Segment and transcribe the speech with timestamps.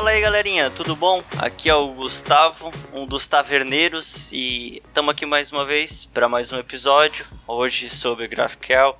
[0.00, 1.22] Fala aí galerinha, tudo bom?
[1.36, 6.50] Aqui é o Gustavo, um dos taverneiros, e estamos aqui mais uma vez para mais
[6.50, 8.96] um episódio, hoje sobre GraphQL.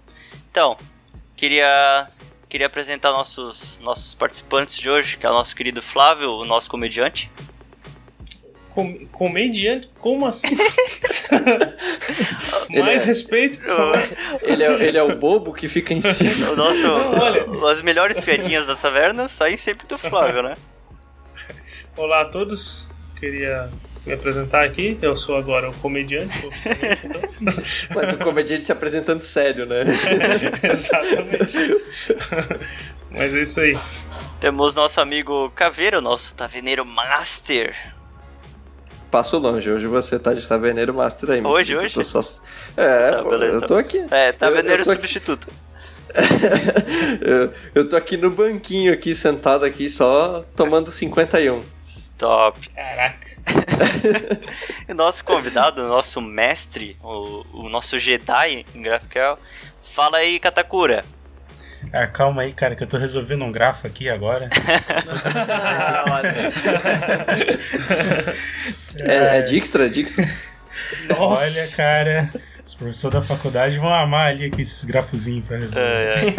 [0.51, 0.77] Então,
[1.35, 2.07] queria,
[2.51, 6.69] queria apresentar nossos, nossos participantes de hoje, que é o nosso querido Flávio, o nosso
[6.69, 7.33] comediante.
[8.75, 9.89] Com, comediante?
[10.01, 10.55] Como assim?
[12.85, 13.97] Mais é- respeito, por favor.
[14.45, 16.51] Ele é, ele é o bobo que fica em cima.
[16.51, 17.73] O nosso, olha.
[17.73, 20.57] as melhores piadinhas da taverna saem sempre do Flávio, né?
[22.01, 23.69] Olá a todos, queria
[24.07, 24.99] me apresentar aqui.
[25.03, 26.51] Eu sou agora o comediante, então.
[27.95, 29.85] Mas o comediante se apresentando sério, né?
[30.65, 31.59] Exatamente.
[33.11, 33.79] Mas é isso aí.
[34.41, 37.77] Temos nosso amigo Caveira, o nosso taverneiro master.
[39.11, 41.43] Passo longe, hoje você tá de taverneiro master aí.
[41.45, 41.89] Hoje, hoje?
[41.89, 42.21] Eu tô só...
[42.79, 43.55] É, Tá, beleza.
[43.57, 44.03] eu tô aqui.
[44.11, 45.49] É, taverneiro Eu- eu substituto.
[47.21, 51.63] eu, eu tô aqui no banquinho, aqui, sentado aqui, só tomando 51.
[52.21, 52.69] Top.
[52.69, 53.31] Caraca.
[54.87, 59.39] E nosso convidado, o nosso mestre, o, o nosso Jedi em GraphQL.
[59.81, 61.05] Fala aí, Katakura.
[61.93, 64.51] Ah, calma aí, cara, que eu tô resolvendo um grafo aqui agora.
[68.99, 69.89] É, é Dijkstra?
[69.89, 70.29] Dijkstra?
[71.09, 71.45] Nossa.
[71.45, 72.31] Olha, cara,
[72.67, 75.81] os professores da faculdade vão amar ali aqui esses grafozinhos pra resolver.
[75.81, 76.35] É,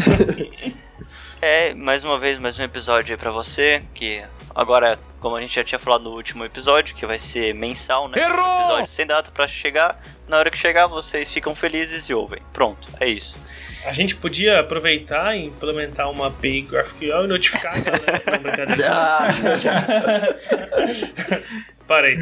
[1.41, 1.69] é.
[1.69, 4.21] É, mais uma vez, mais um episódio aí pra você, que
[4.55, 8.21] agora, como a gente já tinha falado no último episódio, que vai ser mensal, né?
[8.21, 8.59] Errou!
[8.59, 10.01] Episódio sem data pra chegar.
[10.27, 12.41] Na hora que chegar, vocês ficam felizes e ouvem.
[12.53, 13.37] Pronto, é isso.
[13.83, 18.23] A gente podia aproveitar e implementar uma API GraphQL e notificar a galera.
[18.31, 20.37] Não, brincadeira.
[21.87, 22.17] Parei.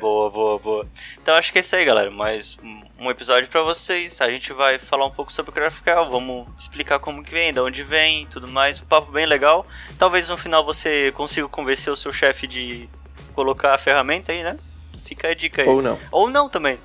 [0.00, 0.88] Boa, boa, boa.
[1.22, 2.10] Então acho que é isso aí, galera.
[2.10, 4.20] Mais um- um episódio pra vocês.
[4.20, 7.60] A gente vai falar um pouco sobre o GraphQL, vamos explicar como que vem, de
[7.60, 8.80] onde vem e tudo mais.
[8.80, 9.64] Um papo bem legal.
[9.98, 12.88] Talvez no final você consiga convencer o seu chefe de
[13.34, 14.56] colocar a ferramenta aí, né?
[15.04, 15.68] Fica a dica aí.
[15.68, 15.98] Ou não.
[16.10, 16.78] Ou não também.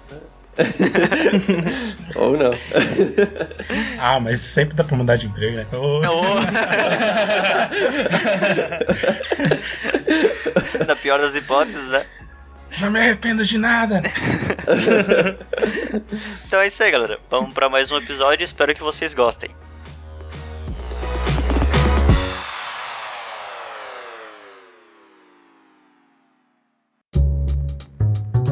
[2.15, 2.51] Ou não.
[4.03, 5.67] Ah, mas sempre dá pra mudar de emprego, né?
[5.71, 6.01] Ô,
[10.87, 12.03] Na pior das hipóteses, né?
[12.79, 14.01] Não me arrependo de nada.
[16.47, 17.17] Então é isso aí, galera.
[17.29, 18.43] Vamos pra mais um episódio.
[18.43, 19.49] Espero que vocês gostem.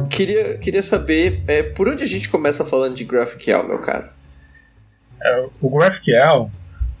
[0.08, 4.12] Queria, queria saber é, por onde a gente começa falando de GraphQL, meu cara?
[5.22, 6.50] É, o GraphQL,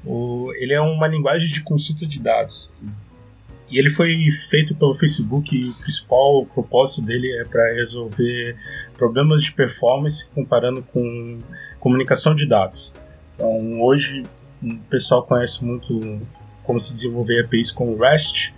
[0.04, 2.70] o- ele é uma linguagem de consulta de dados.
[3.70, 4.16] E ele foi
[4.48, 8.56] feito pelo Facebook e o principal propósito dele é para resolver
[8.98, 11.38] problemas de performance comparando com
[11.78, 12.94] comunicação de dados.
[13.34, 14.24] Então, hoje,
[14.62, 16.20] o pessoal conhece muito
[16.64, 18.52] como se desenvolver APIs como REST,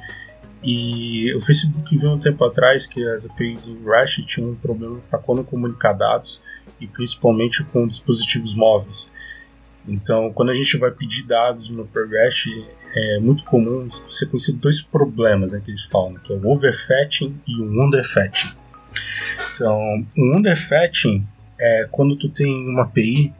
[0.64, 5.00] e o Facebook viu um tempo atrás que as APIs do REST tinham um problema
[5.10, 6.42] para quando comunicar dados,
[6.80, 9.12] e principalmente com dispositivos móveis.
[9.86, 12.44] Então, quando a gente vai pedir dados no Progress,
[12.94, 17.40] é muito comum você conhecer dois problemas né, que eles falam, que é o overfetching
[17.46, 18.52] e o underfetching.
[19.54, 21.26] Então, o underfetching
[21.58, 23.32] é quando tu tem uma API,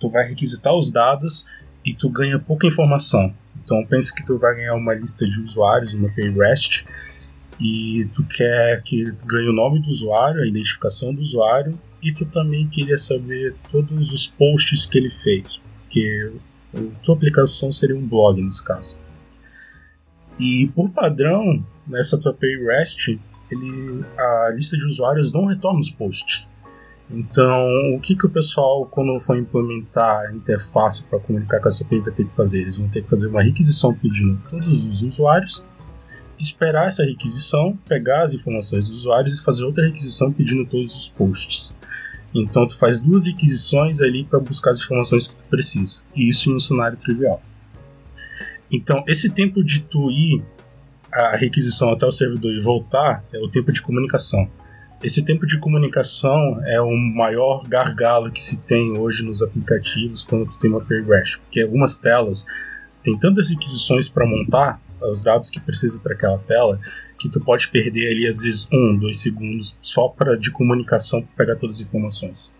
[0.00, 1.46] tu vai requisitar os dados
[1.84, 3.34] e tu ganha pouca informação.
[3.62, 6.84] Então, pensa que tu vai ganhar uma lista de usuários, uma API REST,
[7.60, 12.24] e tu quer que ganhe o nome do usuário, a identificação do usuário, e tu
[12.24, 16.32] também queria saber todos os posts que ele fez, porque
[16.74, 18.96] a tua aplicação seria um blog nesse caso.
[20.38, 25.90] E por padrão, nessa tua API REST, ele, a lista de usuários não retorna os
[25.90, 26.50] posts.
[27.10, 31.84] Então, o que, que o pessoal, quando for implementar a interface para comunicar com essa
[31.84, 32.60] API, vai ter que fazer?
[32.60, 35.62] Eles vão ter que fazer uma requisição pedindo todos os usuários,
[36.38, 41.08] esperar essa requisição, pegar as informações dos usuários e fazer outra requisição pedindo todos os
[41.08, 41.76] posts.
[42.34, 46.00] Então tu faz duas requisições ali para buscar as informações que tu precisa.
[46.14, 47.42] E isso em um cenário trivial.
[48.70, 50.42] Então esse tempo de tu ir
[51.12, 54.48] a requisição até o servidor e voltar é o tempo de comunicação.
[55.02, 60.46] Esse tempo de comunicação é o maior gargalo que se tem hoje nos aplicativos quando
[60.46, 62.46] tu tem uma REST, porque algumas telas
[63.02, 66.78] têm tantas requisições para montar os dados que precisa para aquela tela
[67.22, 71.46] que tu pode perder ali às vezes um, dois segundos só para de comunicação para
[71.46, 72.52] pegar todas as informações.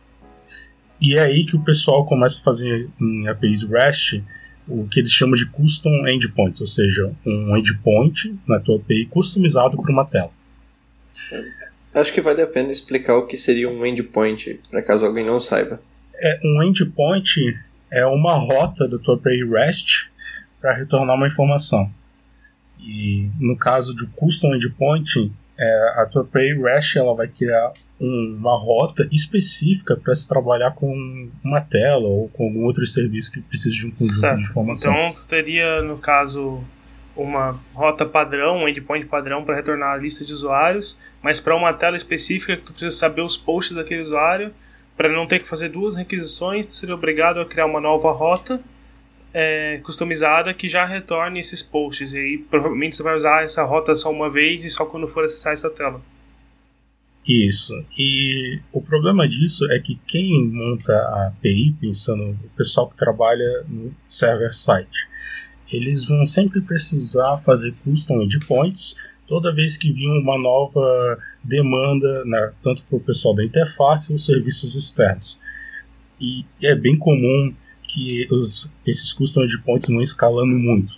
[1.01, 4.23] E é aí que o pessoal começa a fazer em APIs REST
[4.69, 9.77] o que eles chamam de custom endpoints, ou seja, um endpoint na tua API customizado
[9.77, 10.31] para uma tela.
[11.93, 15.41] Acho que vale a pena explicar o que seria um endpoint, para caso alguém não
[15.41, 15.83] saiba.
[16.15, 17.59] É, um endpoint
[17.91, 20.09] é uma rota da tua API REST
[20.61, 21.93] para retornar uma informação.
[22.83, 28.37] E no caso do custom endpoint, é, a tua API REST ela vai criar um,
[28.39, 33.41] uma rota específica para se trabalhar com uma tela ou com algum outro serviço que
[33.41, 34.37] precisa de um conjunto Certo.
[34.39, 34.85] de informações.
[34.85, 36.65] Então, tu teria, no caso,
[37.17, 41.73] uma rota padrão, um endpoint padrão para retornar a lista de usuários, mas para uma
[41.73, 44.53] tela específica que tu precisa saber os posts daquele usuário,
[44.97, 48.61] para não ter que fazer duas requisições, tu seria obrigado a criar uma nova rota
[49.33, 52.13] é, customizada que já retorne esses posts.
[52.13, 55.25] E aí, provavelmente, você vai usar essa rota só uma vez e só quando for
[55.25, 56.01] acessar essa tela.
[57.27, 57.73] Isso.
[57.97, 63.65] E o problema disso é que quem monta a API, pensando o pessoal que trabalha
[63.69, 65.09] no server side,
[65.73, 68.97] eles vão sempre precisar fazer custom endpoints
[69.27, 74.19] toda vez que vir uma nova demanda, né, tanto para o pessoal da interface ou
[74.19, 75.41] serviços externos.
[76.21, 77.55] E é bem comum
[77.93, 80.95] que os, esses custom endpoints não escalando muito.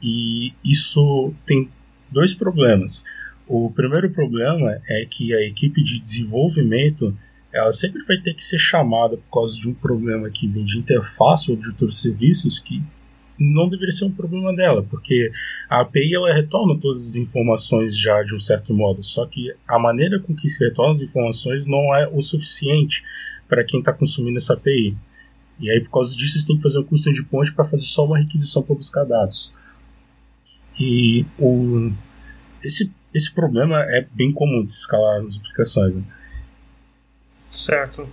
[0.00, 1.68] E isso tem
[2.10, 3.04] dois problemas.
[3.46, 7.16] O primeiro problema é que a equipe de desenvolvimento
[7.52, 10.78] ela sempre vai ter que ser chamada por causa de um problema que vem de
[10.78, 12.82] interface ou de outros serviços que
[13.38, 15.30] não deveria ser um problema dela, porque
[15.68, 19.78] a API ela retorna todas as informações já de um certo modo, só que a
[19.78, 23.02] maneira com que se retorna as informações não é o suficiente
[23.48, 24.96] para quem está consumindo essa API.
[25.62, 27.84] E aí, por causa disso, você tem que fazer um custom de ponte para fazer
[27.84, 29.54] só uma requisição para buscar dados.
[30.78, 31.92] E o,
[32.64, 35.94] esse, esse problema é bem comum de se escalar nas aplicações.
[35.94, 36.02] Né?
[37.48, 38.08] Certo.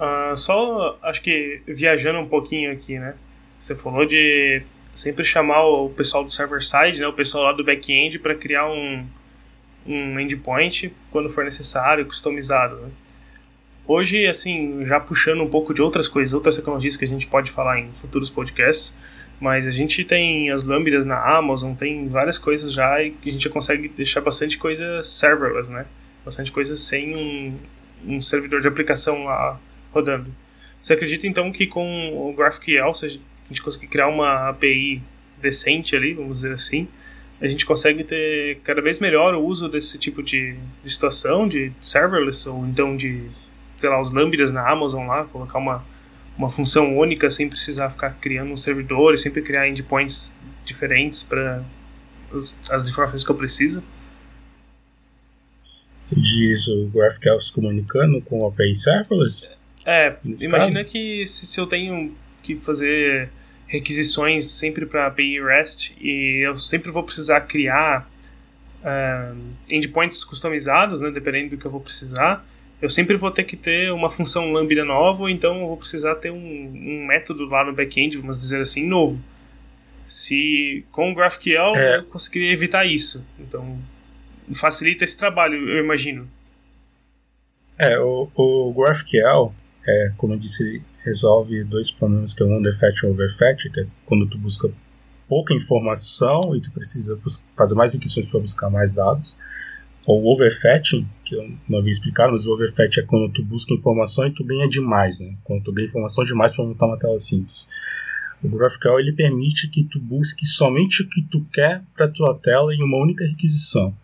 [0.00, 3.14] Uh, só, acho que viajando um pouquinho aqui, né?
[3.58, 4.62] Você falou de
[4.94, 7.06] sempre chamar o pessoal do server side, né?
[7.06, 9.06] O pessoal lá do back-end para criar um,
[9.86, 12.88] um endpoint quando for necessário, customizado, né?
[13.92, 17.50] Hoje, assim, já puxando um pouco de outras coisas, outras tecnologias que a gente pode
[17.50, 18.94] falar em futuros podcasts,
[19.40, 23.48] mas a gente tem as lâmbidas na Amazon, tem várias coisas já e a gente
[23.48, 25.86] consegue deixar bastante coisa serverless, né?
[26.24, 27.58] Bastante coisa sem um,
[28.06, 29.58] um servidor de aplicação lá
[29.92, 30.32] rodando.
[30.80, 35.02] Você acredita então que com o GraphQL, se a gente conseguir criar uma API
[35.42, 36.86] decente ali, vamos dizer assim,
[37.40, 40.54] a gente consegue ter cada vez melhor o uso desse tipo de,
[40.84, 43.28] de situação, de serverless, ou então de
[43.80, 45.82] sei lá, os lambdas na Amazon lá, colocar uma,
[46.36, 50.34] uma função única sem precisar ficar criando um servidor e sempre criar endpoints
[50.66, 51.64] diferentes para
[52.70, 53.82] as informações que eu preciso.
[56.12, 59.48] Diz o GraphQL se comunicando com o API serverless?
[59.86, 60.92] É, imagina caso?
[60.92, 63.30] que se, se eu tenho que fazer
[63.66, 68.10] requisições sempre para API REST e eu sempre vou precisar criar
[68.82, 69.38] uh,
[69.70, 72.44] endpoints customizados, né, dependendo do que eu vou precisar
[72.80, 76.14] eu sempre vou ter que ter uma função lambda nova, ou então eu vou precisar
[76.14, 79.20] ter um, um método lá no back-end, vamos dizer assim, novo.
[80.06, 81.98] Se com o GraphQL é.
[81.98, 83.24] eu conseguiria evitar isso.
[83.38, 83.78] Então
[84.54, 86.28] facilita esse trabalho, eu imagino.
[87.78, 89.54] É, o, o GraphQL,
[89.86, 93.80] é, como eu disse, resolve dois problemas que é o underfetch e o overfetch, que
[93.80, 94.70] é quando tu busca
[95.28, 97.18] pouca informação e tu precisa
[97.56, 99.36] fazer mais inquisições para buscar mais dados
[100.06, 104.26] ou overfetching, que eu não havia explicado, mas o overfetch é quando tu busca informação
[104.26, 105.34] e tu ganha demais, né?
[105.44, 107.68] Quando tu ganha informação demais para montar uma tela simples.
[108.42, 112.74] O GraphQL ele permite que tu busque somente o que tu quer para tua tela
[112.74, 113.94] em uma única requisição.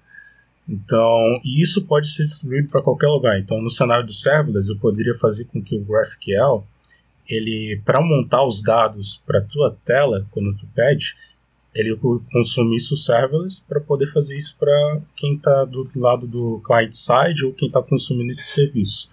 [0.69, 3.39] Então, e isso pode ser distribuído para qualquer lugar.
[3.39, 6.67] Então, no cenário do serverless, eu poderia fazer com que o GraphQL,
[7.29, 11.17] ele para montar os dados para tua tela, quando tu pede,
[11.77, 11.97] ele
[12.33, 17.45] consumisse o serverless para poder fazer isso para quem está do lado do client side
[17.45, 19.09] ou quem está consumindo esse serviço.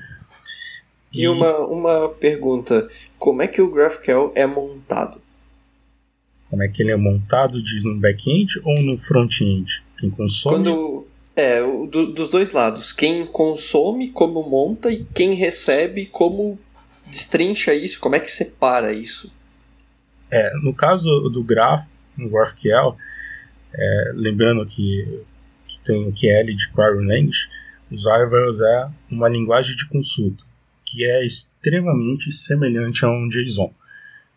[1.14, 2.90] E, e, uma, uma pergunta:
[3.20, 5.22] como é que o GraphQL é montado?
[6.50, 7.62] Como é que ele é montado?
[7.62, 9.84] Diz no back-end ou no front-end?
[9.98, 10.56] Quem consome?
[10.56, 12.92] Quando, é, do, dos dois lados.
[12.92, 16.60] Quem consome, como monta, e quem recebe, como
[17.08, 19.32] destrincha isso, como é que separa isso?
[20.32, 21.86] É, no caso do Graph,
[22.18, 22.96] no GraphQL,
[23.74, 25.22] é, lembrando que
[25.84, 27.50] tem o QL de Query Language,
[27.92, 30.44] o Zyra vai usar uma linguagem de consulta
[30.94, 33.74] que é extremamente semelhante a um JSON.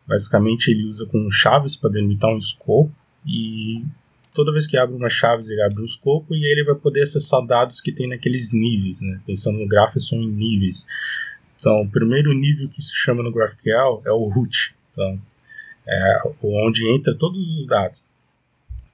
[0.07, 2.91] Basicamente, ele usa com chaves para delimitar um escopo
[3.27, 3.85] e
[4.33, 7.45] toda vez que abre uma chave, ele abre um escopo e ele vai poder acessar
[7.45, 9.21] dados que tem naqueles níveis, né?
[9.27, 10.87] Pensando no grafo, são em níveis.
[11.59, 14.75] Então, o primeiro nível que se chama no GraphQL é o root.
[14.93, 15.21] Então,
[15.87, 18.03] é, onde entra todos os dados.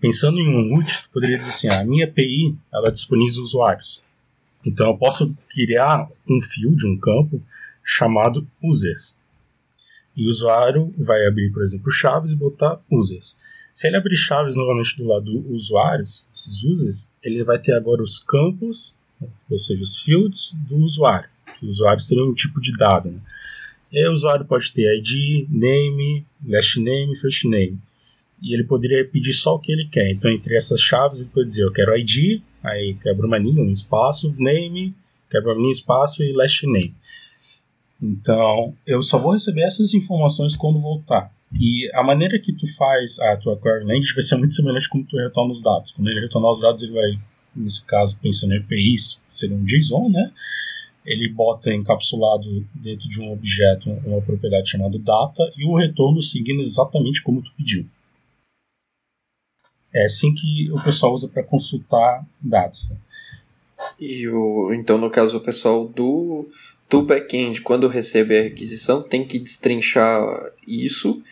[0.01, 4.03] Pensando em um root, poderia dizer assim, a minha API ela disponibiliza usuários.
[4.65, 7.41] Então eu posso criar um field, um campo,
[7.85, 9.17] chamado users.
[10.17, 13.37] E o usuário vai abrir, por exemplo, chaves e botar users.
[13.73, 18.19] Se ele abrir chaves novamente do lado usuários, esses users, ele vai ter agora os
[18.19, 18.95] campos,
[19.51, 21.29] ou seja, os fields do usuário.
[21.59, 23.11] Que o usuário seria um tipo de dado.
[23.11, 23.21] Né?
[23.93, 27.79] E aí o usuário pode ter ID, name, last name, first name.
[28.41, 30.11] E ele poderia pedir só o que ele quer.
[30.11, 33.71] Então, entre essas chaves, ele pode dizer: Eu quero ID, aí quebra uma linha, um
[33.71, 34.95] espaço, name,
[35.31, 36.95] quebra uma linha, espaço e last name.
[38.03, 41.31] Então, eu só vou receber essas informações quando voltar.
[41.61, 45.05] E a maneira que tu faz a tua query language vai ser muito semelhante como
[45.05, 45.93] tu retorna os dados.
[45.93, 47.19] Quando ele retornar os dados, ele vai,
[47.55, 50.33] nesse caso, pensando em APIs, seria um JSON, né?
[51.05, 56.61] Ele bota encapsulado dentro de um objeto uma propriedade chamada data e o retorno seguindo
[56.61, 57.87] exatamente como tu pediu.
[59.95, 62.91] É assim que o pessoal usa para consultar dados.
[62.91, 62.97] Né?
[64.01, 66.49] E o, então, no caso, o pessoal do,
[66.89, 70.23] do back-end, quando recebe a requisição, tem que destrinchar
[70.67, 71.23] isso.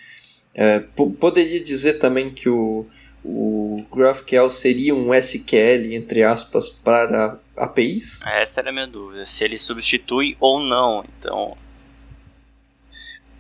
[0.55, 0.81] É,
[1.19, 2.87] poderia dizer também que o,
[3.25, 8.21] o GraphQL seria um SQL, entre aspas, para APIs?
[8.25, 11.05] Essa era a minha dúvida, se ele substitui ou não.
[11.19, 11.57] Então.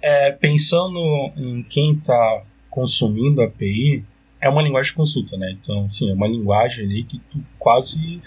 [0.02, 0.99] É, pensando
[1.37, 4.04] em quem está consumindo a API,
[4.40, 5.56] é uma linguagem de consulta, né?
[5.60, 8.20] Então, assim, é uma linguagem ali que tu quase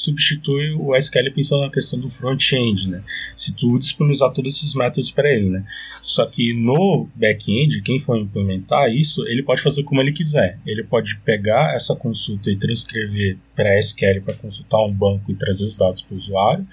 [0.00, 3.02] substitui o SQL pensando na questão do front-end, né?
[3.36, 5.64] Se tu disponibilizar todos esses métodos para ele, né?
[6.00, 10.58] Só que no back-end, quem for implementar isso, ele pode fazer como ele quiser.
[10.66, 15.66] Ele pode pegar essa consulta e transcrever para SQL para consultar um banco e trazer
[15.66, 16.66] os dados para o usuário.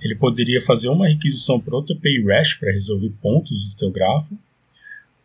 [0.00, 2.22] Ele poderia fazer uma requisição para outra API
[2.60, 4.38] para resolver pontos do teu grafo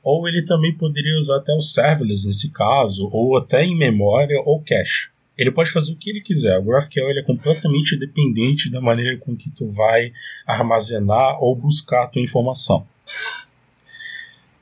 [0.03, 4.61] ou ele também poderia usar até o serverless nesse caso, ou até em memória ou
[4.61, 5.09] cache.
[5.37, 6.57] Ele pode fazer o que ele quiser.
[6.57, 10.11] O GraphQL ele é completamente dependente da maneira com que tu vai
[10.45, 12.87] armazenar ou buscar a tua informação.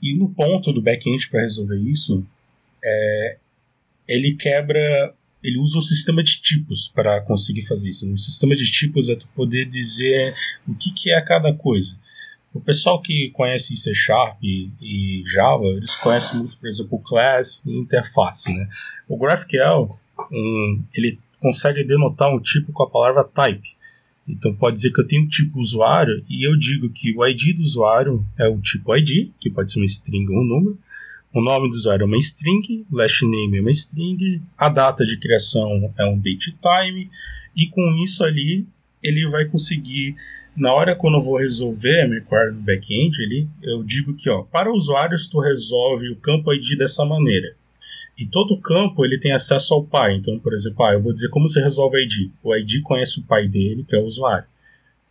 [0.02, 2.24] E no ponto do backend para resolver isso,
[2.84, 3.38] é,
[4.08, 8.12] ele quebra, ele usa um sistema de tipos para conseguir fazer isso.
[8.12, 10.34] O sistema de tipos é tu poder dizer
[10.68, 11.98] o que, que é cada coisa.
[12.54, 17.62] O pessoal que conhece C Sharp e, e Java, eles conhecem muito, por exemplo, class
[17.66, 18.70] e interface, né?
[19.10, 20.00] O GraphQL,
[20.32, 23.76] um, ele consegue denotar um tipo com a palavra type.
[24.28, 27.62] Então pode dizer que eu tenho tipo usuário e eu digo que o ID do
[27.62, 30.80] usuário é o tipo ID, que pode ser uma string ou um número.
[31.32, 35.18] O nome do usuário é uma string, last name é uma string, a data de
[35.18, 37.10] criação é um date time,
[37.56, 38.66] e com isso ali
[39.04, 40.16] ele vai conseguir
[40.56, 44.44] na hora quando eu vou resolver a minha query no back-end eu digo que ó,
[44.44, 47.56] para usuários tu resolve o campo ID dessa maneira.
[48.18, 50.16] E todo campo ele tem acesso ao pai.
[50.16, 52.32] Então, por exemplo, ah, eu vou dizer como você resolve o ID.
[52.42, 54.48] O ID conhece o pai dele, que é o usuário.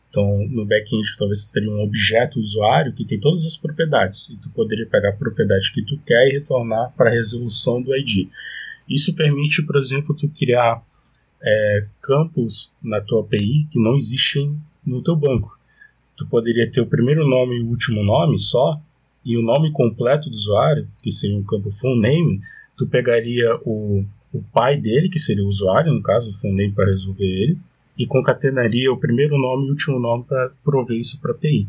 [0.09, 4.31] Então, no back-end, talvez tu teria um objeto usuário que tem todas as propriedades.
[4.31, 7.95] E tu poderia pegar a propriedade que tu quer e retornar para a resolução do
[7.95, 8.29] ID.
[8.89, 10.83] Isso permite, por exemplo, tu criar
[11.43, 14.57] é, campos na tua API que não existem
[14.87, 15.59] no teu banco.
[16.17, 18.81] Tu poderia ter o primeiro nome e o último nome só,
[19.25, 22.41] e o nome completo do usuário, que seria um campo full name,
[22.77, 26.87] tu pegaria o, o pai dele, que seria o usuário, no caso, o full para
[26.87, 27.59] resolver ele,
[27.97, 31.69] e concatenaria o primeiro nome e o último nome para prover isso para a API.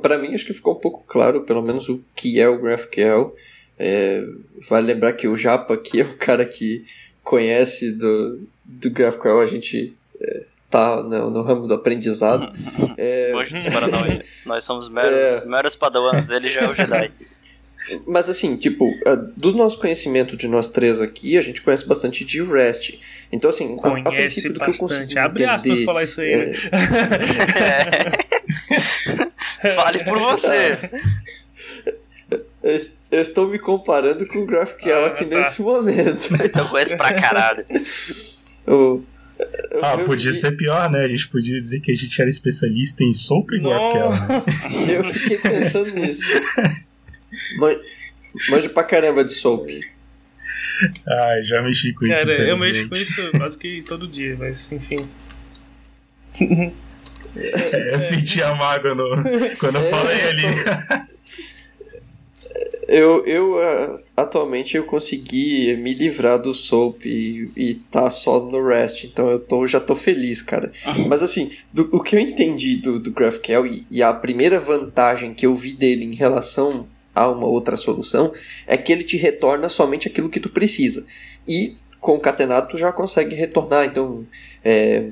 [0.00, 3.34] Para mim, acho que ficou um pouco claro, pelo menos, o que é o GraphQL.
[3.78, 4.24] É,
[4.68, 6.84] vale lembrar que o Japa aqui é o cara que
[7.22, 12.50] conhece do, do GraphQL, a gente é, tá no, no, ramo do aprendizado.
[12.96, 13.32] é...
[13.70, 15.46] para nós, nós somos meros, é...
[15.46, 17.12] meros padawans, ele já é o Jedi.
[18.06, 18.86] Mas assim, tipo,
[19.36, 22.98] do nosso conhecimento de nós três aqui, a gente conhece bastante de REST.
[23.30, 26.20] Então, assim, conhece a, a princípio do que eu consigo Abre aspas pra falar isso
[26.20, 26.32] aí.
[26.32, 26.52] É...
[29.62, 29.72] é.
[29.74, 30.78] Fale por você.
[32.62, 32.76] Eu,
[33.10, 35.36] eu, estou me comparando com o GraphQL ah, aqui tá.
[35.36, 36.28] nesse momento.
[36.44, 37.64] Então conhece pra caralho.
[38.66, 39.02] o,
[39.82, 41.04] ah, podia ser pior, né?
[41.04, 44.10] A gente podia dizer que a gente era especialista em SOAP e GraphQL.
[44.10, 44.42] Né?
[44.96, 46.26] Eu fiquei pensando nisso.
[48.50, 49.80] Manjo pra caramba de SOAP.
[51.06, 52.26] Ai, já mexi com Cara, isso.
[52.26, 55.08] Cara, eu mexo com isso quase que todo dia, mas enfim.
[57.34, 59.08] É, eu senti a mágoa no,
[59.58, 61.06] quando eu é, falei ali.
[62.88, 68.62] Eu, eu uh, atualmente eu consegui me livrar do Soap e, e tá só no
[68.62, 70.70] REST, então eu tô, já tô feliz, cara.
[71.08, 75.32] Mas assim, do, o que eu entendi do, do GraphQL e, e a primeira vantagem
[75.32, 78.32] que eu vi dele em relação a uma outra solução
[78.66, 81.06] é que ele te retorna somente aquilo que tu precisa.
[81.46, 84.26] E concatenado tu já consegue retornar, então
[84.64, 85.10] é,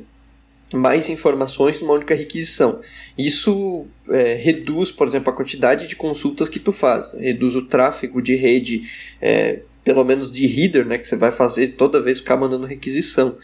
[0.72, 2.80] mais informações numa única requisição.
[3.16, 8.22] Isso é, reduz, por exemplo, a quantidade de consultas que tu faz, reduz o tráfego
[8.22, 8.82] de rede,
[9.20, 13.36] é, pelo menos de header, né, que você vai fazer toda vez ficar mandando requisição.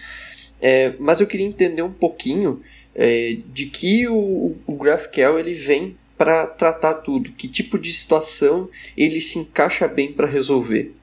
[0.60, 2.62] É, mas eu queria entender um pouquinho
[2.94, 8.68] é, de que o, o GraphQL ele vem para tratar tudo, que tipo de situação
[8.96, 10.94] ele se encaixa bem para resolver.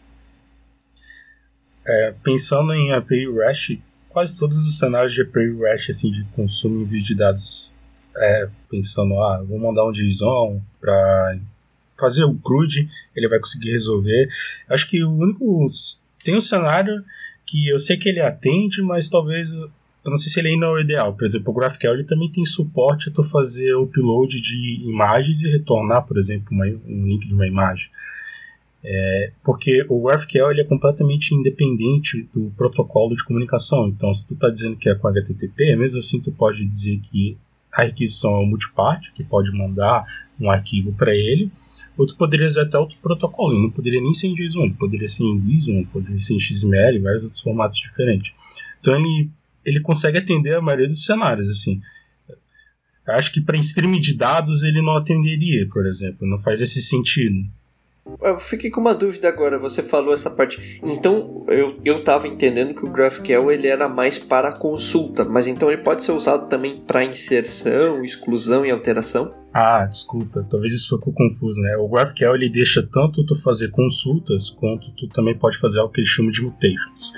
[1.85, 3.79] É, pensando em API REST,
[4.09, 7.77] quase todos os cenários de API REST assim, de consumo em vídeo de dados,
[8.15, 11.37] é, pensando, ah, vou mandar um JSON para
[11.99, 14.27] fazer o CRUD, ele vai conseguir resolver.
[14.69, 15.65] Acho que o único.
[16.23, 17.03] Tem um cenário
[17.45, 19.49] que eu sei que ele atende, mas talvez.
[20.03, 21.13] Eu não sei se ele ainda é o ideal.
[21.13, 25.49] Por exemplo, o GraphQL ele também tem suporte a tu fazer upload de imagens e
[25.49, 27.89] retornar, por exemplo, uma, um link de uma imagem.
[28.83, 33.87] É, porque o GraphQL ele é completamente independente do protocolo de comunicação.
[33.87, 37.37] Então, se tu está dizendo que é com HTTP, mesmo assim tu pode dizer que
[37.71, 40.05] a requisição é multiparte, que pode mandar
[40.39, 41.49] um arquivo para ele,
[41.97, 45.23] ou tu poderia usar até outro protocolo, não poderia nem ser em JSON, poderia ser
[45.23, 48.33] em JSON, poderia ser em XML, vários outros formatos diferentes.
[48.79, 49.29] Então ele,
[49.65, 51.81] ele consegue atender a maioria dos cenários, assim.
[53.05, 57.45] Acho que para streaming de dados ele não atenderia, por exemplo, não faz esse sentido.
[58.21, 60.79] Eu fiquei com uma dúvida agora, você falou essa parte.
[60.83, 65.71] Então, eu, eu tava entendendo que o GraphQL ele era mais para consulta, mas então
[65.71, 69.33] ele pode ser usado também para inserção, exclusão e alteração?
[69.53, 71.77] Ah, desculpa, talvez isso ficou confuso, né?
[71.77, 76.01] O GraphQL ele deixa tanto tu fazer consultas, quanto tu também pode fazer algo que
[76.01, 77.13] ele chama de mutations.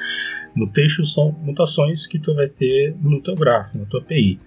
[0.56, 4.40] Mutations são mutações que tu vai ter no teu graph, na tua API.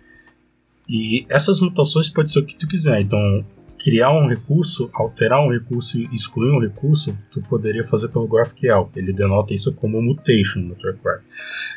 [0.88, 3.00] E essas mutações pode ser o que tu quiser.
[3.00, 3.44] Então,
[3.78, 8.90] criar um recurso, alterar um recurso e excluir um recurso, tu poderia fazer pelo GraphQL.
[8.96, 11.20] Ele denota isso como mutation no TrackWare.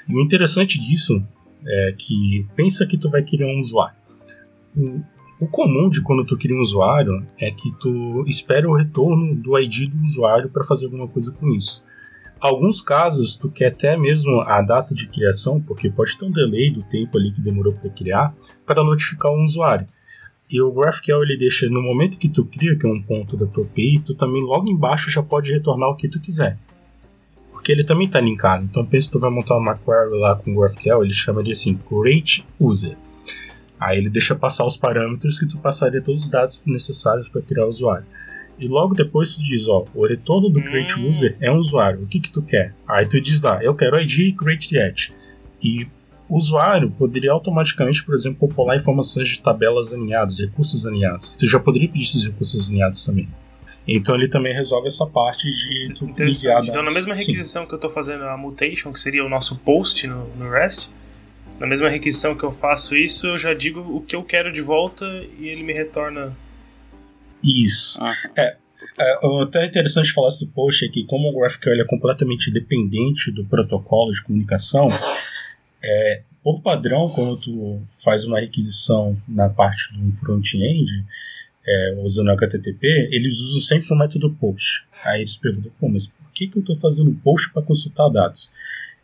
[0.07, 1.21] E o interessante disso
[1.65, 3.95] é que pensa que tu vai criar um usuário.
[5.39, 9.57] O comum de quando tu cria um usuário é que tu espera o retorno do
[9.59, 11.83] ID do usuário para fazer alguma coisa com isso.
[12.41, 16.71] Alguns casos tu quer até mesmo a data de criação, porque pode ter um delay
[16.71, 18.33] do tempo ali que demorou para criar,
[18.65, 19.87] para notificar um usuário.
[20.51, 23.45] E o GraphQL ele deixa no momento que tu cria, que é um ponto da
[23.45, 26.57] tua API, tu também logo embaixo já pode retornar o que tu quiser.
[27.51, 28.63] Porque ele também está linkado.
[28.63, 31.51] Então pensa que tu vai montar uma query lá com o GraphQL, ele chama de
[31.51, 32.97] assim, create user.
[33.79, 37.65] Aí ele deixa passar os parâmetros que tu passaria todos os dados necessários para criar
[37.65, 38.05] o usuário.
[38.59, 41.09] E logo depois tu diz, ó, o retorno do create hum.
[41.09, 42.03] user é um usuário.
[42.03, 42.73] O que que tu quer?
[42.87, 45.13] Aí tu diz lá, eu quero ID e create yet.
[45.63, 45.87] E
[46.29, 51.29] o usuário poderia automaticamente, por exemplo, popular informações de tabelas alinhadas, recursos alinhados.
[51.29, 53.27] Tu já poderia pedir esses recursos alinhados também.
[53.87, 57.67] Então ele também resolve essa parte de tu enviar Então na mesma requisição Sim.
[57.67, 60.91] que eu estou fazendo a mutation, que seria o nosso post no, no REST,
[61.59, 64.63] na mesma requisição que eu faço isso, eu já digo o que eu quero de
[64.63, 65.05] volta
[65.39, 66.35] e ele me retorna.
[67.43, 67.99] Isso.
[68.01, 68.13] Ah.
[68.35, 68.57] É,
[68.99, 74.11] é, até interessante falar do post aqui, como o GraphQL é completamente dependente do protocolo
[74.11, 74.87] de comunicação,
[75.83, 81.05] é, por padrão, quando tu faz uma requisição na parte do front-end,
[81.65, 84.83] é, usando HTTP, eles usam sempre o método post.
[85.05, 88.51] Aí eles perguntam, pô, mas por que, que eu estou fazendo post para consultar dados?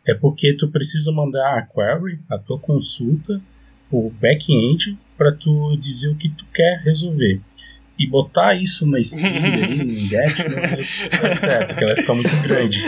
[0.06, 3.40] É porque tu precisa mandar a query, a tua consulta,
[3.90, 7.40] o back-end, para tu dizer o que tu quer resolver.
[7.98, 12.42] E botar isso na string, no get, não é certo, que ela vai ficar muito
[12.44, 12.78] grande.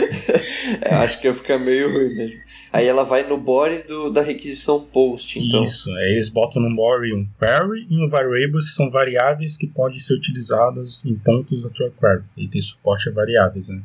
[0.81, 2.39] É, acho que ia ficar meio ruim mesmo.
[2.71, 5.63] Aí ela vai no body do, da requisição post, então.
[5.63, 9.67] Isso, aí eles botam no body um query e um variables, que são variáveis que
[9.67, 12.23] podem ser utilizadas em pontos da tua query.
[12.37, 13.81] E tem suporte a variáveis, né?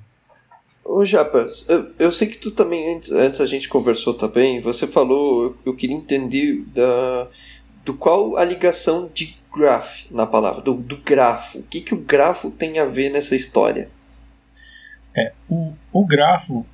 [0.84, 4.86] Ô Japa, eu, eu sei que tu também, antes, antes a gente conversou também, você
[4.86, 7.26] falou, eu, eu queria entender da,
[7.84, 11.58] do qual a ligação de graph na palavra, do, do grafo.
[11.58, 13.88] O que, que o grafo tem a ver nessa história?
[15.16, 16.66] É, o, o grafo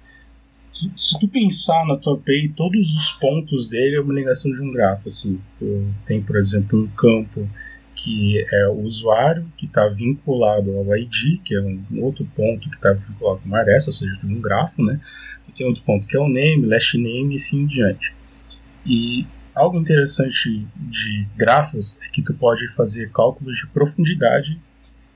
[0.97, 4.73] se tu pensar na tua API, todos os pontos dele é uma ligação de um
[4.73, 5.09] grafo.
[5.09, 5.39] Assim.
[6.07, 7.49] Tem, por exemplo, um campo
[7.95, 12.77] que é o usuário, que está vinculado ao ID, que é um outro ponto que
[12.77, 14.99] está vinculado com uma aresta, ou seja, um grafo, né?
[15.47, 18.15] E tem outro ponto que é o name, last name e assim em diante.
[18.87, 24.59] E algo interessante de grafos é que tu pode fazer cálculos de profundidade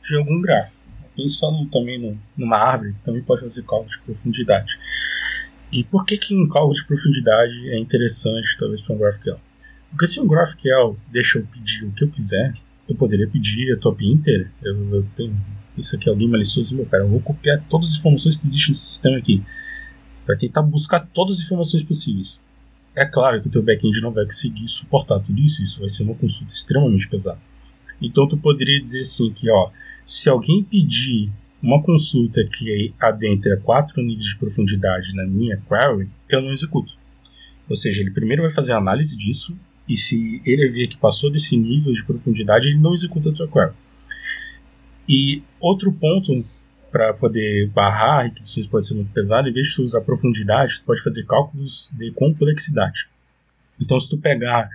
[0.06, 0.76] de algum grafo.
[1.16, 4.78] Pensando também no, numa árvore, também pode fazer cálculos de profundidade.
[5.72, 9.40] E por que, que um cálculo de profundidade é interessante, talvez, para um GraphQL?
[9.90, 12.52] Porque se um GraphQL deixa eu pedir o que eu quiser,
[12.88, 14.50] eu poderia pedir a top inteira.
[14.62, 15.36] Eu, eu tenho
[15.76, 18.86] isso aqui, alguém malicioso, meu cara, eu vou copiar todas as informações que existem nesse
[18.86, 19.42] sistema aqui.
[20.26, 22.42] Vai tentar buscar todas as informações possíveis.
[22.96, 26.02] É claro que o teu back-end não vai conseguir suportar tudo isso, isso vai ser
[26.02, 27.38] uma consulta extremamente pesada.
[28.00, 29.70] Então tu poderia dizer assim que, ó,
[30.04, 31.30] se alguém pedir
[31.62, 36.94] uma consulta que adentra quatro níveis de profundidade na minha query, eu não executo.
[37.68, 39.56] Ou seja, ele primeiro vai fazer a análise disso,
[39.88, 43.48] e se ele ver que passou desse nível de profundidade, ele não executa a tua
[43.48, 43.72] query.
[45.08, 46.44] E outro ponto
[46.96, 50.86] para poder barrar requisições pode ser muito pesado, em vez de tu usar profundidade, tu
[50.86, 53.06] pode fazer cálculos de complexidade.
[53.78, 54.70] Então, se tu pegar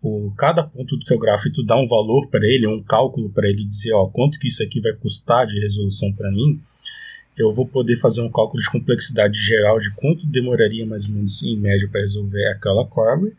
[0.00, 3.28] o, cada ponto do teu gráfico e tu dá um valor para ele, um cálculo
[3.30, 6.60] para ele dizer, ó, quanto que isso aqui vai custar de resolução para mim,
[7.38, 11.42] eu vou poder fazer um cálculo de complexidade geral de quanto demoraria mais ou menos
[11.42, 13.34] em média para resolver aquela query.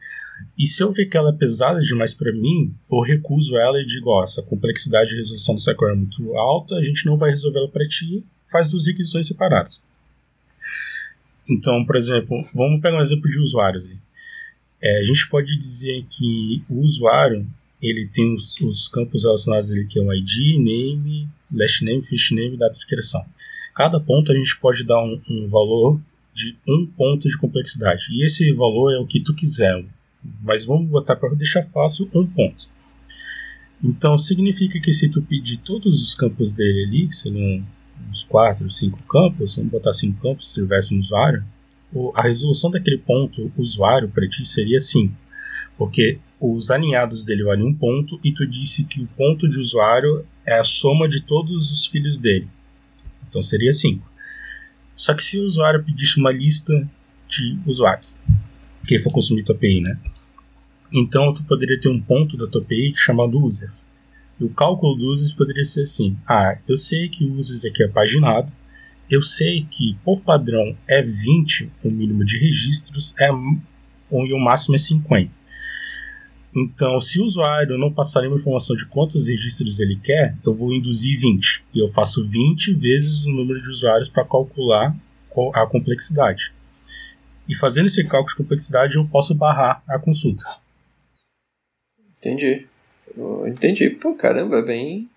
[0.57, 3.85] E se eu ver que ela é pesada demais para mim, eu recuso ela e
[3.85, 7.29] digo: ó, essa complexidade de resolução dessa query é muito alta, a gente não vai
[7.29, 9.81] resolver ela para ti, faz duas requisições separadas.
[11.49, 13.87] Então, por exemplo, vamos pegar um exemplo de usuários.
[14.81, 17.45] É, a gente pode dizer que o usuário
[17.81, 22.31] ele tem os, os campos relacionados ele que é o ID, name, last name, first
[22.31, 23.25] name data de criação.
[23.79, 26.01] Cada ponto a gente pode dar um, um valor
[26.33, 28.07] de um ponto de complexidade.
[28.11, 29.85] E esse valor é o que tu quiser.
[30.43, 32.67] Mas vamos botar para deixar fácil um ponto.
[33.81, 37.65] Então significa que se tu pedir todos os campos dele ali, que seriam
[38.11, 41.45] uns 4, 5 campos, vamos botar 5 campos se tivesse um usuário,
[42.15, 45.15] a resolução daquele ponto usuário para ti seria 5.
[45.77, 50.25] Porque os alinhados dele valem um ponto e tu disse que o ponto de usuário
[50.45, 52.49] é a soma de todos os filhos dele.
[53.29, 54.09] Então seria 5.
[54.95, 56.73] Só que se o usuário pedisse uma lista
[57.27, 58.17] de usuários,
[58.85, 59.97] que for consumir tua API, né?
[60.91, 63.87] Então tu poderia ter um ponto da tua API chamado users.
[64.39, 67.83] E o cálculo dos users poderia ser assim: ah, eu sei que o users aqui
[67.83, 68.51] é paginado,
[69.09, 74.75] eu sei que por padrão é 20 o mínimo de registros, é, e o máximo
[74.75, 75.37] é 50.
[76.55, 80.73] Então, se o usuário não passar nenhuma informação de quantos registros ele quer, eu vou
[80.73, 81.63] induzir 20.
[81.73, 84.95] E eu faço 20 vezes o número de usuários para calcular
[85.53, 86.51] a complexidade.
[87.47, 90.43] E fazendo esse cálculo de complexidade, eu posso barrar a consulta.
[92.17, 92.67] Entendi.
[93.47, 93.89] Entendi.
[93.91, 95.09] Pô, caramba, é bem,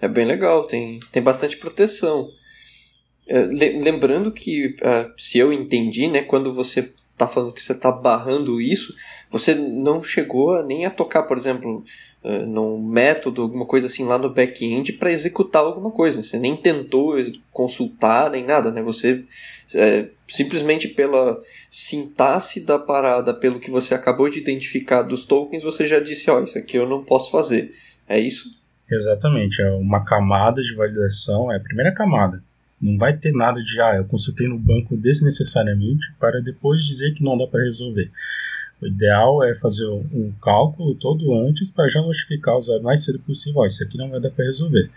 [0.00, 0.66] é bem legal.
[0.66, 2.30] Tem, tem bastante proteção.
[3.26, 7.90] É, lembrando que, uh, se eu entendi, né, quando você está falando que você está
[7.90, 8.94] barrando isso,
[9.30, 11.82] você não chegou nem a tocar, por exemplo,
[12.22, 16.20] uh, num método, alguma coisa assim lá no back-end para executar alguma coisa.
[16.20, 17.16] Você nem tentou
[17.52, 18.82] consultar nem nada, né?
[18.82, 19.24] Você
[19.74, 25.86] é, simplesmente pela sintaxe da parada, pelo que você acabou de identificar dos tokens, você
[25.86, 27.72] já disse, ó, oh, isso aqui eu não posso fazer.
[28.08, 28.62] É isso?
[28.90, 32.42] Exatamente, é uma camada de validação, é a primeira camada.
[32.84, 37.24] Não vai ter nada de, ah, eu consultei no banco desnecessariamente para depois dizer que
[37.24, 38.10] não dá para resolver.
[38.82, 43.62] O ideal é fazer um cálculo todo antes para já notificar o mais cedo possível.
[43.62, 44.90] Ó, isso aqui não vai dar para resolver.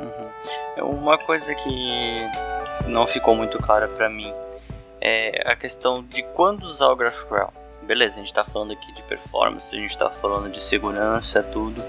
[0.00, 0.28] Uhum.
[0.76, 4.32] É uma coisa que não ficou muito clara para mim
[5.00, 7.52] é a questão de quando usar o GraphQL.
[7.82, 11.82] Beleza, a gente está falando aqui de performance, a gente está falando de segurança, tudo,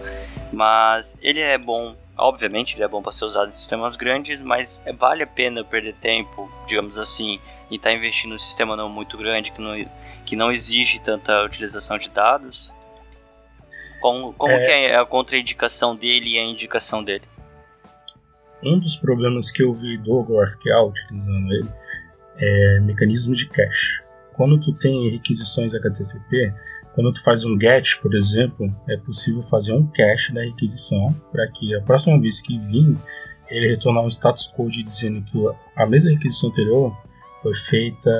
[0.52, 4.82] mas ele é bom Obviamente ele é bom para ser usado em sistemas grandes, mas
[4.86, 7.40] é, vale a pena perder tempo, digamos assim,
[7.72, 9.74] e estar tá investindo em um sistema não muito grande que não,
[10.26, 12.74] que não exige tanta utilização de dados?
[14.02, 14.66] Como, como é...
[14.66, 17.26] que é a contraindicação dele e a indicação dele?
[18.64, 21.70] Um dos problemas que eu vi do GraphQL utilizando ele
[22.38, 24.04] é mecanismo de cache.
[24.34, 26.54] Quando tu tem requisições HTTP,
[27.00, 31.50] quando tu faz um get, por exemplo, é possível fazer um cache da requisição para
[31.50, 32.94] que a próxima vez que vir
[33.50, 35.38] ele retornar um status code dizendo que
[35.78, 36.94] a mesma requisição anterior
[37.42, 38.12] foi feita,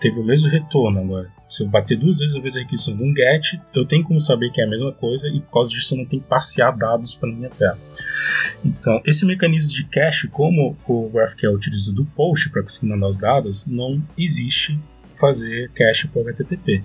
[0.00, 1.30] teve o mesmo retorno agora.
[1.46, 4.50] Se eu bater duas vezes a mesma requisição de um get, eu tenho como saber
[4.50, 7.14] que é a mesma coisa e por causa disso eu não tenho que passear dados
[7.14, 7.78] para minha tela.
[8.64, 13.18] Então, esse mecanismo de cache, como o GraphQL utiliza do post para conseguir mandar os
[13.18, 14.80] dados, não existe
[15.14, 16.82] fazer cache o HTTP.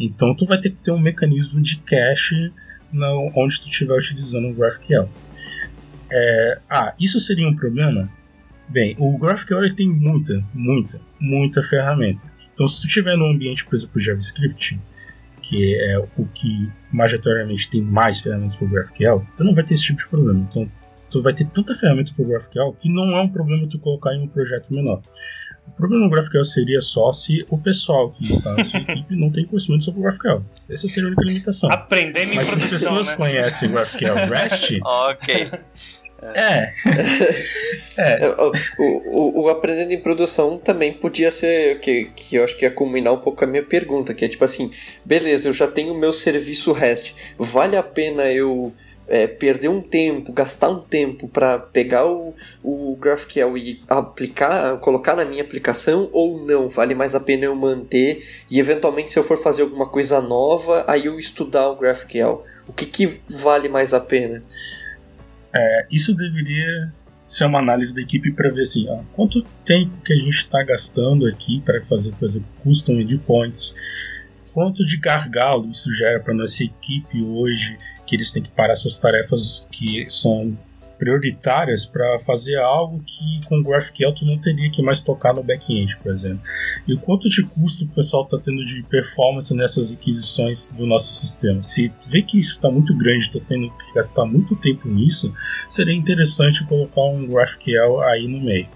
[0.00, 2.52] Então tu vai ter que ter um mecanismo de cache
[2.92, 5.08] na, onde tu estiver utilizando o GraphQL.
[6.10, 8.10] É, ah, isso seria um problema?
[8.68, 12.24] Bem, o GraphQL tem muita, muita, muita ferramenta.
[12.52, 14.80] Então se tu estiver num ambiente, por exemplo, JavaScript,
[15.42, 19.74] que é o que majoritariamente tem mais ferramentas para o GraphQL, tu não vai ter
[19.74, 20.46] esse tipo de problema.
[20.48, 20.70] Então
[21.10, 24.14] tu vai ter tanta ferramenta para o GraphQL que não é um problema tu colocar
[24.14, 25.02] em um projeto menor.
[25.66, 29.30] O problema no GraphQL seria só se o pessoal que está na sua equipe não
[29.30, 30.42] tem conhecimento sobre o GraphQL.
[30.68, 31.70] Essa seria a única limitação.
[31.72, 33.16] Aprendendo em Mas produção, se as pessoas né?
[33.16, 34.80] conhecem o GraphQL REST...
[34.82, 35.50] ok.
[36.22, 36.70] É.
[37.96, 38.28] é.
[38.28, 38.52] O,
[39.08, 43.14] o, o, aprendendo em produção também podia ser que, que eu acho que ia culminar
[43.14, 44.70] um pouco a minha pergunta, que é tipo assim,
[45.02, 48.72] beleza, eu já tenho o meu serviço REST, vale a pena eu
[49.10, 55.16] é, perder um tempo, gastar um tempo para pegar o, o GraphQL e aplicar, colocar
[55.16, 56.68] na minha aplicação ou não?
[56.68, 60.84] Vale mais a pena eu manter e eventualmente se eu for fazer alguma coisa nova,
[60.86, 62.44] aí eu estudar o GraphQL.
[62.68, 64.42] O que, que vale mais a pena?
[65.52, 66.92] É, isso deveria
[67.26, 70.62] ser uma análise da equipe para ver assim, ó, quanto tempo que a gente está
[70.62, 73.74] gastando aqui para fazer, por exemplo, custom endpoints,
[74.52, 77.76] quanto de gargalo isso gera para nossa equipe hoje
[78.10, 80.58] que eles têm que parar suas tarefas que são
[80.98, 85.96] prioritárias para fazer algo que com GraphQL tu não teria que mais tocar no back-end,
[86.02, 86.42] por exemplo.
[86.86, 91.12] E o quanto de custo o pessoal está tendo de performance nessas aquisições do nosso
[91.14, 91.62] sistema.
[91.62, 95.32] Se vê que isso está muito grande, está tendo que gastar muito tempo nisso,
[95.68, 98.68] seria interessante colocar um GraphQL aí no meio.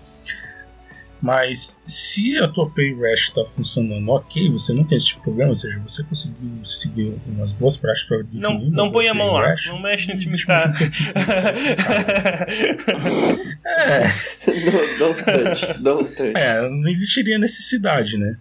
[1.25, 5.25] Mas se a tua pay REST está funcionando ok, você não tem esse tipo de
[5.25, 8.43] problema, ou seja, você conseguiu seguir umas boas práticas para definir.
[8.43, 10.71] Não, não põe a mão lá, não mexe no time está.
[13.65, 14.03] é.
[14.71, 16.33] Don't, don't touch, don't touch.
[16.37, 18.37] É, não existiria necessidade, né?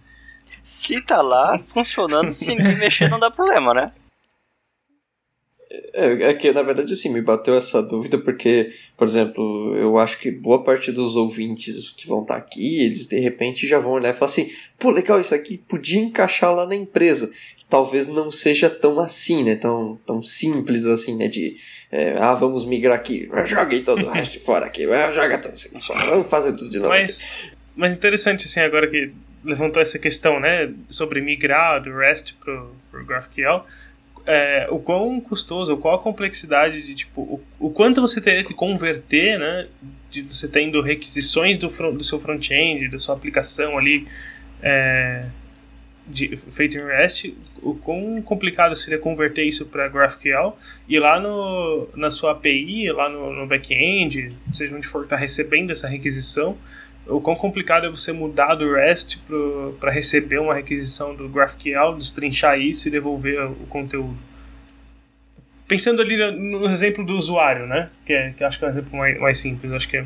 [0.62, 3.92] Se tá lá funcionando, se ninguém mexer, não dá problema, né?
[5.92, 10.18] É, é, que, na verdade, assim, me bateu essa dúvida porque, por exemplo, eu acho
[10.18, 13.92] que boa parte dos ouvintes que vão estar tá aqui, eles de repente já vão
[13.92, 17.30] olhar e falar assim: pô, legal, isso aqui podia encaixar lá na empresa.
[17.56, 19.56] Que talvez não seja tão assim, né?
[19.56, 21.28] Tão, tão simples assim, né?
[21.28, 21.56] De,
[21.90, 24.82] é, ah, vamos migrar aqui, joguei todo o resto fora aqui,
[25.12, 26.90] joga tudo fora, vamos fazer tudo de novo.
[26.90, 29.12] Mas, mas interessante, assim, agora que
[29.44, 33.64] levantou essa questão, né, sobre migrar do REST pro, pro GraphQL
[34.26, 38.54] é, o quão custoso, qual a complexidade de tipo, o, o quanto você teria que
[38.54, 39.66] converter, né?
[40.10, 44.06] De você tendo requisições do, front, do seu front-end, da sua aplicação ali
[44.62, 45.24] é,
[46.06, 50.56] de, feito em REST, o quão complicado seria converter isso para GraphQL
[50.88, 55.16] e lá no, na sua API, lá no, no back-end, seja onde for que está
[55.16, 56.56] recebendo essa requisição,
[57.06, 59.18] o quão complicado é você mudar do REST
[59.78, 64.16] para receber uma requisição do GraphQL, destrinchar isso e devolver o conteúdo.
[65.68, 67.90] Pensando ali no exemplo do usuário, né?
[68.04, 69.72] Que, é, que acho que é um exemplo mais, mais simples.
[69.72, 70.04] Acho que é...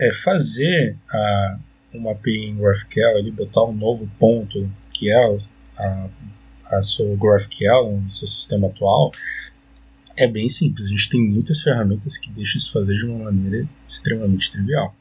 [0.00, 1.58] é fazer a,
[1.92, 5.38] uma API em GraphQL, ali, botar um novo ponto que é
[5.78, 6.08] a,
[6.66, 9.12] a seu GraphQL no seu sistema atual,
[10.16, 10.86] é bem simples.
[10.86, 14.94] A gente tem muitas ferramentas que deixam isso fazer de uma maneira extremamente trivial.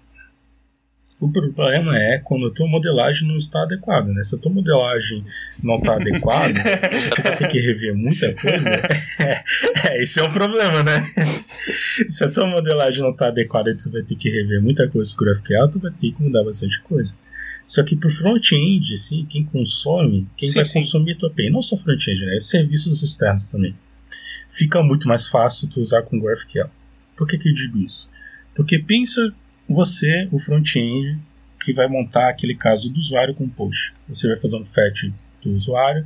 [1.19, 4.23] O problema é quando a tua modelagem não está adequada, né?
[4.23, 5.23] Se a tua modelagem
[5.61, 6.53] não está adequada,
[7.15, 8.69] tu vai ter que rever muita coisa.
[9.19, 9.43] É,
[9.87, 11.05] é, esse é um problema, né?
[12.07, 15.23] Se a tua modelagem não está adequada, tu vai ter que rever muita coisa com
[15.23, 17.15] o GraphQL, tu vai ter que mudar bastante coisa.
[17.67, 20.79] Só que para o front-end, assim, quem consome, quem sim, vai sim.
[20.79, 22.39] consumir a tua API, não só front-end, né?
[22.39, 23.75] Serviços externos também
[24.51, 26.69] fica muito mais fácil tu usar com GraphQL.
[27.15, 28.09] Por que, que eu digo isso?
[28.53, 29.33] Porque pensa
[29.67, 31.17] você, o front-end,
[31.63, 33.93] que vai montar aquele caso do usuário com post.
[34.09, 35.09] Você vai fazer um fetch
[35.41, 36.05] do usuário.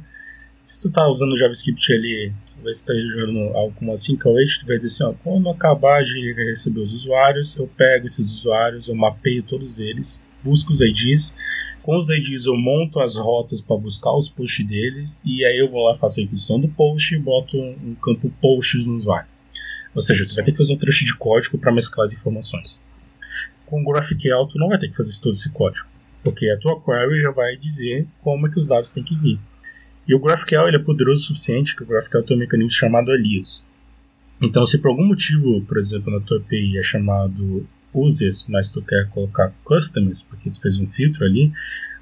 [0.63, 5.03] Se tu está usando JavaScript ali, vai estar jogando assim que tu vai dizer assim,
[5.03, 10.19] ó, quando acabar de receber os usuários, eu pego esses usuários, eu mapeio todos eles,
[10.45, 11.33] busco os IDs,
[11.81, 15.69] com os IDs eu monto as rotas para buscar os posts deles e aí eu
[15.69, 19.27] vou lá faço a requisição do post e boto um, campo posts no usuário.
[19.93, 22.81] Ou seja, você vai ter que fazer um trecho de código para mesclar as informações.
[23.65, 25.87] Com o GraphQL tu não vai ter que fazer todo esse código,
[26.23, 29.39] porque a tua query já vai dizer como é que os dados têm que vir.
[30.07, 33.11] E o GraphQL ele é poderoso o suficiente que o GraphQL tem um mecanismo chamado
[33.11, 33.65] alias.
[34.41, 38.81] Então, se por algum motivo, por exemplo, na tua API é chamado uses, mas tu
[38.81, 41.51] quer colocar customers, porque tu fez um filtro ali,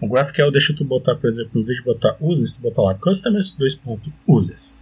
[0.02, 2.94] o GraphQL deixa tu botar, por exemplo, em vez de botar uses, tu botar lá
[2.96, 4.76] customers, dois pontos, uses.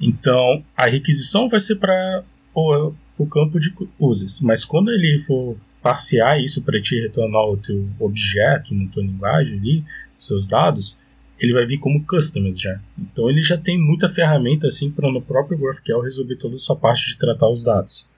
[0.00, 2.22] Então, a requisição vai ser para
[2.54, 7.56] o, o campo de uses, mas quando ele for parsear isso para te retornar o
[7.56, 9.84] teu objeto na tua linguagem ali,
[10.18, 10.98] seus dados,
[11.38, 12.80] ele vai vir como customers já.
[12.98, 17.10] Então ele já tem muita ferramenta assim para no próprio GraphQL resolver toda essa parte
[17.10, 18.08] de tratar os dados.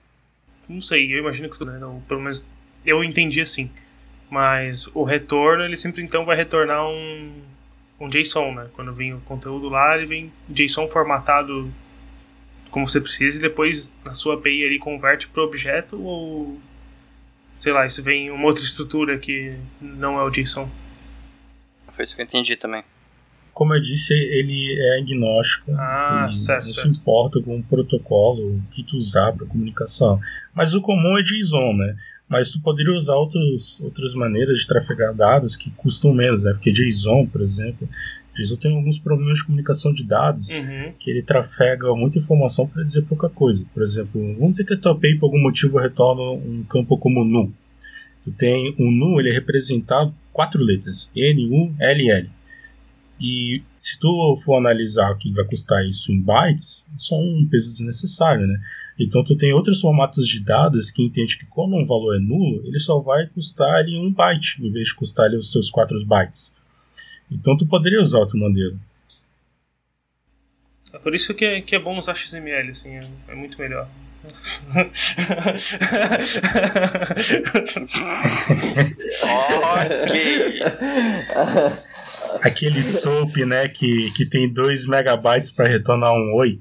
[0.69, 2.45] Não sei, eu imagino que né, não, pelo menos
[2.85, 3.69] eu entendi assim.
[4.29, 7.33] Mas o retorno, ele sempre então vai retornar um,
[7.99, 8.69] um JSON, né?
[8.73, 11.73] Quando vem o conteúdo lá, ele vem JSON formatado
[12.69, 16.61] como você precisa e depois na sua API ele converte para objeto ou
[17.57, 20.69] sei lá, isso vem em uma outra estrutura que não é o JSON.
[21.91, 22.83] Foi isso que eu entendi também.
[23.59, 25.73] Como eu disse, ele é agnóstico.
[25.75, 26.63] Ah, certo.
[26.63, 26.93] Não certo.
[26.93, 30.17] se importa com o protocolo que tu usar para comunicação.
[30.55, 31.93] Mas o comum é JSON, né?
[32.29, 36.53] Mas tu poderia usar outros, outras maneiras de trafegar dados que custam menos, né?
[36.53, 37.85] Porque JSON, por exemplo,
[38.33, 40.93] JSON tem alguns problemas de comunicação de dados Uhum.
[40.97, 43.65] que ele trafega muita informação para dizer pouca coisa.
[43.73, 47.25] Por exemplo, vamos dizer que a tua API por algum motivo retorna um campo como
[47.25, 47.53] nu.
[48.23, 52.38] Tu tem um nu, ele é representado quatro letras, N, U, L, L.
[53.19, 57.45] E se tu for analisar o que vai custar isso em bytes, isso é um
[57.49, 58.59] peso desnecessário, né?
[58.97, 62.61] Então tu tem outros formatos de dados que entende que quando um valor é nulo,
[62.65, 65.97] ele só vai custar ali um byte, em vez de custar ali os seus quatro
[66.05, 66.53] bytes.
[67.29, 68.75] Então tu poderia usar outra maneira.
[70.93, 73.87] É por isso que é, que é bom usar XML, assim, é, é muito melhor.
[79.73, 80.59] ok.
[82.41, 86.59] Aquele soap, né, que, que tem 2 megabytes para retornar um oi.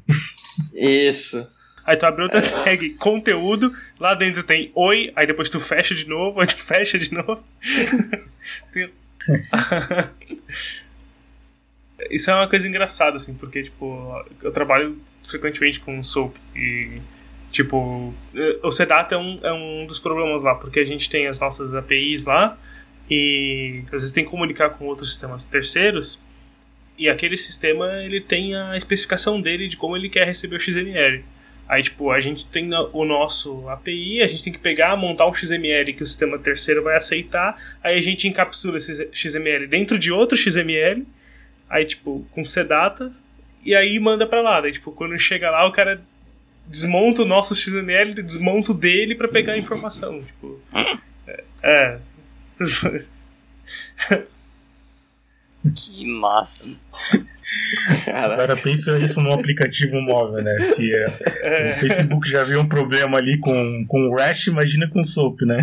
[0.75, 1.47] Isso.
[1.89, 6.07] Aí tu abre outra tag, conteúdo, lá dentro tem oi, aí depois tu fecha de
[6.07, 7.43] novo, aí tu fecha de novo.
[12.11, 17.01] Isso é uma coisa engraçada, assim, porque, tipo, eu trabalho frequentemente com SOAP e,
[17.51, 21.27] tipo, eh, o CDATA é um, é um dos problemas lá, porque a gente tem
[21.27, 22.59] as nossas APIs lá
[23.11, 26.21] e às vezes tem que comunicar com outros sistemas terceiros
[26.99, 31.25] e aquele sistema, ele tem a especificação dele de como ele quer receber o XML.
[31.69, 35.35] Aí, tipo, a gente tem o nosso API, a gente tem que pegar, montar um
[35.35, 40.11] XML que o sistema terceiro vai aceitar, aí a gente encapsula esse XML dentro de
[40.11, 41.07] outro XML,
[41.69, 43.13] aí, tipo, com CData,
[43.65, 44.61] e aí manda pra lá.
[44.63, 46.03] Daí, tipo, quando chega lá, o cara
[46.67, 50.21] desmonta o nosso XML, desmonta o dele pra pegar a informação.
[50.23, 50.61] Tipo,
[51.63, 51.99] é.
[54.11, 54.23] É.
[55.75, 56.81] Que massa.
[58.05, 60.59] Cara, Agora pensa isso num aplicativo móvel, né?
[60.61, 65.01] Se é, o Facebook já viu um problema ali com, com o Rash, imagina com
[65.01, 65.61] o Soap, né?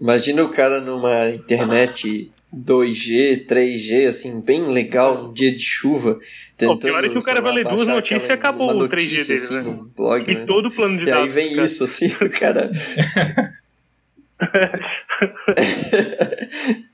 [0.00, 6.18] imagina o cara numa internet 2G, 3G, assim, bem legal, um dia de chuva.
[6.56, 8.88] Tentando, pior é que o cara vai ler duas baixar notícias e acabou uma o
[8.88, 9.84] 3G notícia, dele, assim, né?
[9.96, 10.44] blog, E né?
[10.46, 11.34] todo o plano de E aí dados.
[11.34, 11.64] vem cara.
[11.66, 12.70] isso, assim, o cara.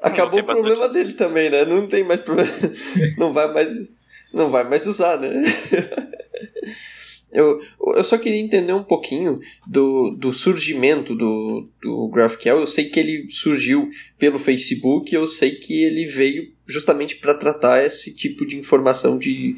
[0.00, 1.64] Acabou o problema dele também, né?
[1.64, 2.50] Não tem mais problema.
[3.16, 3.90] Não vai mais,
[4.32, 5.30] não vai mais usar, né?
[7.34, 7.58] Eu,
[7.96, 12.58] eu só queria entender um pouquinho do, do surgimento do, do GraphQL.
[12.58, 17.82] Eu sei que ele surgiu pelo Facebook, eu sei que ele veio justamente para tratar
[17.82, 19.56] esse tipo de informação de,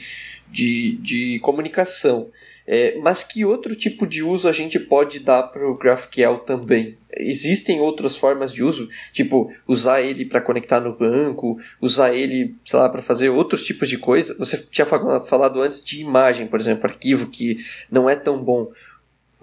[0.53, 2.31] de, de comunicação.
[2.67, 6.97] É, mas que outro tipo de uso a gente pode dar para o GraphQL também?
[7.17, 12.79] Existem outras formas de uso, tipo usar ele para conectar no banco, usar ele, sei
[12.79, 14.35] lá, para fazer outros tipos de coisa.
[14.39, 17.59] Você tinha fa- falado antes de imagem, por exemplo, arquivo que
[17.91, 18.71] não é tão bom.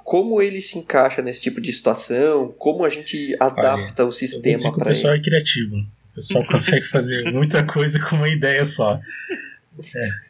[0.04, 2.54] Como ele se encaixa nesse tipo de situação?
[2.58, 5.22] Como a gente adapta o vou dizer sistema que o para pessoal ele?
[5.22, 5.76] é criativo.
[5.76, 9.00] O pessoal consegue fazer muita coisa com uma ideia só.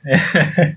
[0.06, 0.76] É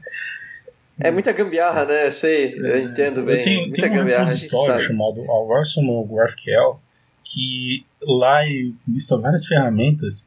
[1.11, 2.07] muita gambiarra, né?
[2.07, 3.39] Eu sei, eu entendo bem.
[3.39, 6.81] Eu tenho, muita tem um gambiarra, repositório chamado Arsenal GraphQL
[7.25, 8.43] que lá
[8.87, 10.27] lista várias ferramentas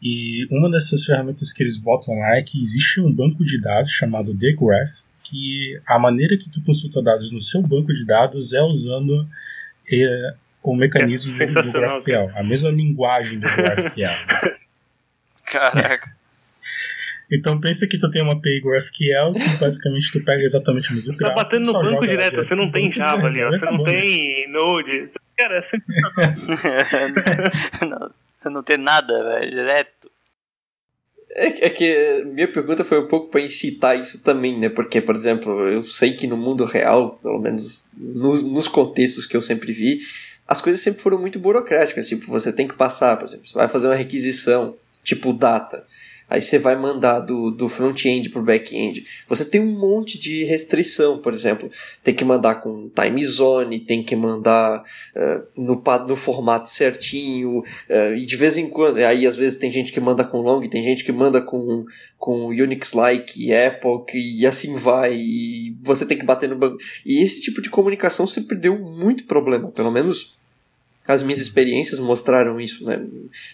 [0.00, 3.90] e uma dessas ferramentas que eles botam lá é que existe um banco de dados
[3.90, 8.52] chamado The Graph que a maneira que tu consulta dados no seu banco de dados
[8.52, 9.28] é usando
[9.92, 14.56] é, o mecanismo do, do GraphQL, a mesma linguagem do GraphQL.
[15.44, 16.15] Caraca.
[17.30, 21.12] Então pensa que tu tem uma API GraphQL que basicamente tu pega exatamente o mesmo
[21.12, 24.48] Você tá gráfico, batendo no banco direto, você não tem Java ali, Você não tem
[24.50, 25.10] Node.
[25.36, 28.10] Cara, é sensacional.
[28.44, 29.50] não, não tem nada, velho.
[29.50, 30.10] Direto.
[31.30, 34.70] É, é que minha pergunta foi um pouco para incitar isso também, né?
[34.70, 39.36] Porque, por exemplo, eu sei que no mundo real, pelo menos nos, nos contextos que
[39.36, 39.98] eu sempre vi,
[40.48, 42.08] as coisas sempre foram muito burocráticas.
[42.08, 45.85] Tipo, você tem que passar, por exemplo, você vai fazer uma requisição, tipo data.
[46.28, 49.04] Aí você vai mandar do, do front-end para o back-end.
[49.28, 51.70] Você tem um monte de restrição, por exemplo.
[52.02, 54.82] Tem que mandar com time zone, tem que mandar
[55.14, 57.60] uh, no, no formato certinho.
[57.60, 60.60] uh, e de vez em quando, aí às vezes tem gente que manda com long,
[60.62, 61.84] tem gente que manda com,
[62.18, 65.14] com Unix-like, Epoch, e assim vai.
[65.14, 66.76] E você tem que bater no banco.
[67.04, 70.36] E esse tipo de comunicação sempre deu muito problema, pelo menos
[71.06, 73.00] as minhas experiências mostraram isso, né?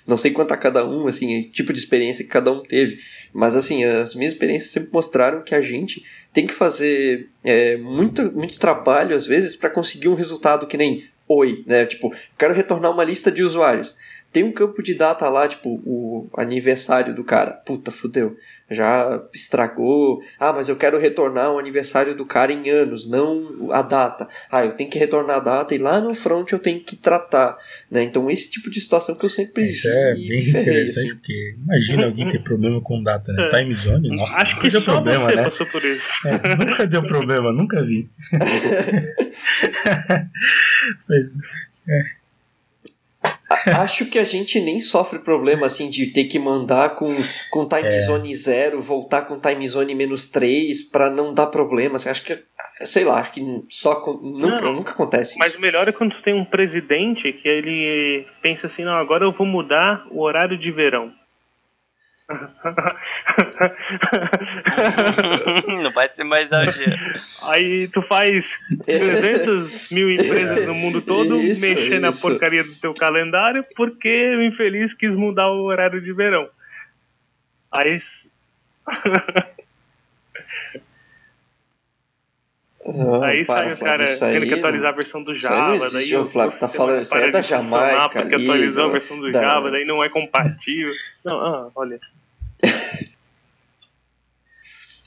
[0.07, 2.99] Não sei quanto a cada um, assim, tipo de experiência que cada um teve,
[3.33, 8.33] mas assim, as minhas experiências sempre mostraram que a gente tem que fazer é, muito,
[8.33, 11.87] muito trabalho, às vezes, para conseguir um resultado que nem oi, né?
[11.87, 13.95] Tipo, quero retornar uma lista de usuários.
[14.33, 17.53] tem um campo de data lá, tipo, o aniversário do cara.
[17.53, 18.37] Puta, fudeu.
[18.73, 20.23] Já estragou.
[20.39, 24.29] Ah, mas eu quero retornar o aniversário do cara em anos, não a data.
[24.51, 27.57] Ah, eu tenho que retornar a data e lá no front eu tenho que tratar.
[27.91, 28.03] Né?
[28.03, 31.15] Então, esse tipo de situação que eu sempre Isso é bem ferrei, interessante, assim.
[31.17, 33.49] porque imagina alguém ter problema com data, né?
[33.53, 33.59] É.
[33.59, 35.45] Time zone, nossa, Acho que deu problema, né?
[35.45, 36.09] passou por isso.
[36.27, 38.09] É, nunca deu problema, nunca vi.
[41.09, 41.39] mas,
[41.89, 42.22] é
[43.67, 47.09] acho que a gente nem sofre problema assim de ter que mandar com,
[47.51, 48.01] com time é.
[48.01, 51.97] zone zero, voltar com time zone menos 3 para não dar problema.
[51.97, 52.39] Assim, acho que,
[52.83, 55.39] sei lá, acho que só nunca, não, nunca acontece.
[55.39, 59.33] Mas o melhor é quando tem um presidente que ele pensa assim: não, agora eu
[59.33, 61.13] vou mudar o horário de verão.
[65.83, 66.63] não vai ser mais da
[67.49, 72.95] Aí tu faz 300 mil empresas no mundo todo isso, mexer na porcaria do teu
[72.95, 76.49] calendário porque o infeliz quis mudar o horário de verão.
[77.71, 77.99] Aí.
[82.85, 85.77] Oh, aí para, sai o cara tendo que atualizar a versão do Java.
[85.77, 88.09] Isso daí o Flávio tá falando, isso aí é da Jamaica.
[88.09, 89.41] Porque ali, atualizou a versão do da...
[89.41, 90.93] Java, daí não é compatível.
[91.25, 92.01] Não, ah, olha.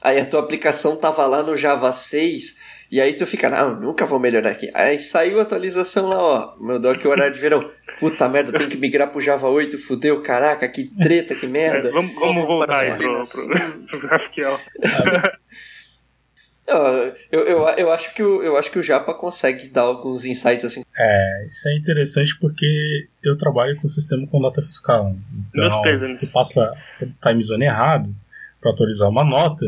[0.02, 4.06] aí a tua aplicação tava lá no Java 6 e aí tu fica, não, nunca
[4.06, 4.70] vou melhorar aqui.
[4.74, 7.70] Aí saiu a atualização lá, ó, meu o horário de verão.
[8.00, 11.90] Puta merda, tem que migrar pro Java 8, fudeu, caraca, que treta, que merda.
[11.90, 14.60] É, vamos, vamos voltar aí pro, pro, pro GraphQL.
[16.68, 20.66] Eu, eu, eu, acho que o, eu acho que o Japa consegue dar alguns insights
[20.66, 20.84] assim.
[20.98, 25.16] É, isso é interessante porque eu trabalho com o sistema com data fiscal.
[25.50, 28.16] Então, se tu passa o time zone errado
[28.60, 29.66] para atualizar uma nota,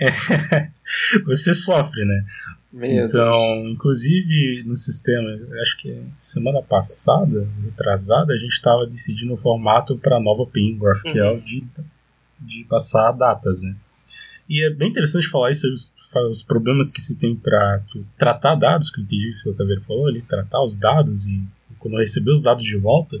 [0.00, 0.68] é,
[1.24, 2.24] você sofre, né?
[2.72, 3.72] Meu então, Deus.
[3.72, 5.28] inclusive no sistema,
[5.60, 10.78] acho que semana passada, retrasada, a gente estava decidindo o formato para a nova PIN
[10.78, 11.40] GraphQL uhum.
[11.40, 11.64] de,
[12.40, 13.76] de passar datas, né?
[14.48, 15.66] E é bem interessante falar isso,
[16.14, 17.82] os, problemas que se tem para
[18.16, 21.42] tratar dados, que eu entendi que o Caveiro falou ali, tratar os dados e
[21.78, 23.20] quando receber os dados de volta,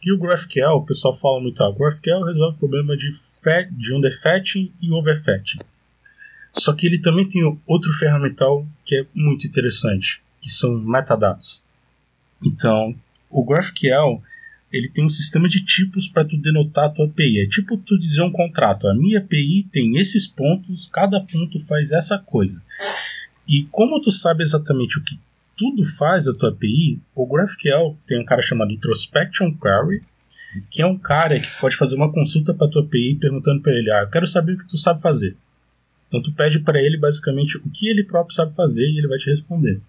[0.00, 3.10] que o GraphQL, o pessoal fala muito, ah, o GraphQL resolve o problema de,
[3.72, 5.60] de underfetching e overfetching.
[6.48, 11.62] Só que ele também tem outro ferramental que é muito interessante, que são metadados.
[12.42, 12.94] Então,
[13.28, 14.22] o GraphQL
[14.72, 17.40] ele tem um sistema de tipos para tu denotar a tua API.
[17.40, 18.86] É tipo tu dizer um contrato.
[18.88, 22.62] A minha API tem esses pontos, cada ponto faz essa coisa.
[23.48, 25.18] E como tu sabe exatamente o que
[25.56, 30.02] tudo faz a tua API, o GraphQL tem um cara chamado Introspection Query,
[30.70, 33.90] que é um cara que pode fazer uma consulta para tua API perguntando para ele:
[33.90, 35.36] "Ah, eu quero saber o que tu sabe fazer".
[36.06, 39.18] Então tu pede para ele basicamente o que ele próprio sabe fazer e ele vai
[39.18, 39.80] te responder.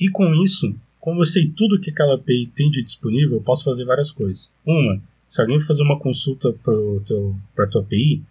[0.00, 0.74] E com isso,
[1.04, 4.50] como eu sei tudo que aquela API tem de disponível, eu posso fazer várias coisas.
[4.64, 4.98] Uma,
[5.28, 8.22] se alguém fazer uma consulta para a tua API,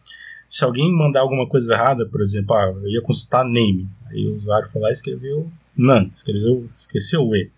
[0.49, 4.33] se alguém mandar alguma coisa errada, por exemplo, ah, eu ia consultar name, aí o
[4.33, 7.51] usuário foi lá e escreveu none, esqueceu, esqueceu o E.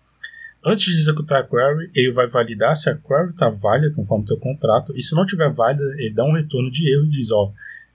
[0.62, 4.26] Antes de executar a query, ele vai validar se a query está válida conforme o
[4.26, 7.30] teu contrato, e se não tiver válida, ele dá um retorno de erro e diz,
[7.30, 7.50] ó,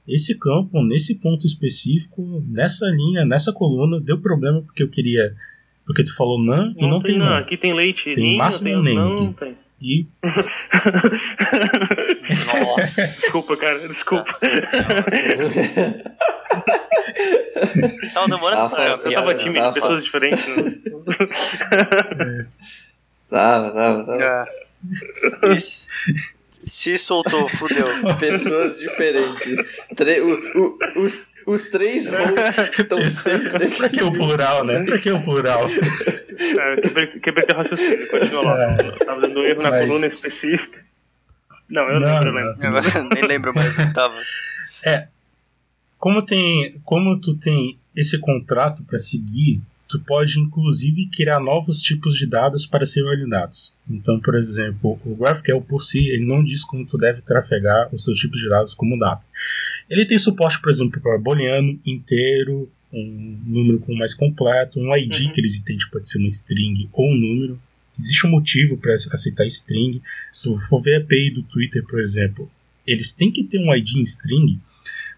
[0.07, 5.35] esse campo, nesse ponto específico, nessa linha, nessa coluna, deu problema porque eu queria
[5.91, 7.37] porque tu falou nan e não tem, tem nan.
[7.37, 8.13] Aqui tem leite.
[8.13, 8.95] Tem ninho, máximo tem nem.
[8.95, 9.57] Não, tem.
[9.81, 10.07] E.
[12.47, 13.01] Nossa.
[13.03, 14.31] desculpa, cara, desculpa.
[18.13, 20.47] tava demorando pra Eu tava tímido, tava pessoas diferentes.
[20.47, 20.77] Né?
[23.27, 24.23] tava, tava, tava.
[24.23, 24.47] Ah.
[25.53, 25.87] Isso.
[26.63, 27.87] Se soltou, fudeu.
[28.19, 29.83] Pessoas diferentes.
[29.95, 33.77] Tre o, o, os, os três hosts que estão sempre aqui.
[33.77, 34.83] Pra que o plural, né?
[34.83, 35.67] Pra que o plural?
[35.67, 38.73] É, quebrei, quebrei teu raciocínio, continua lá.
[38.73, 39.05] É.
[39.05, 39.87] Tava dando erro na Mas...
[39.87, 40.79] coluna específica.
[41.69, 43.09] Não, eu não, lembro, lembro.
[43.13, 44.15] Nem lembro mais o que tava.
[44.85, 45.07] É.
[45.97, 49.61] Como, tem, como tu tem esse contrato para seguir,
[49.91, 53.75] tu pode inclusive criar novos tipos de dados para serem validados.
[53.89, 58.03] Então, por exemplo, o GraphQL por si ele não diz como tu deve trafegar os
[58.03, 59.25] seus tipos de dados como dado.
[59.89, 65.25] Ele tem suporte, por exemplo, para booleano inteiro, um número com mais completo, um ID
[65.25, 65.31] uhum.
[65.31, 67.59] que eles entendem pode ser uma string ou um número.
[67.99, 70.01] Existe um motivo para aceitar string.
[70.31, 72.49] Se tu for ver a API do Twitter, por exemplo,
[72.87, 74.59] eles têm que ter um ID em string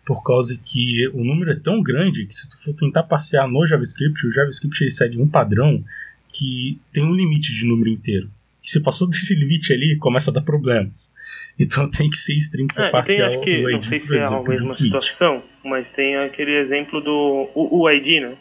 [0.06, 3.66] por causa que o número é tão grande que se tu for tentar passear no
[3.66, 5.84] JavaScript, o JavaScript ele segue um padrão
[6.32, 8.30] que tem um limite de número inteiro.
[8.62, 11.14] E se passou desse limite ali, começa a dar problemas.
[11.58, 13.99] Então tem que ser string para é, passear tem, acho que, o ID, Não sei
[13.99, 18.36] se é a mesma situação, mas tem aquele exemplo do o, o, ID, né?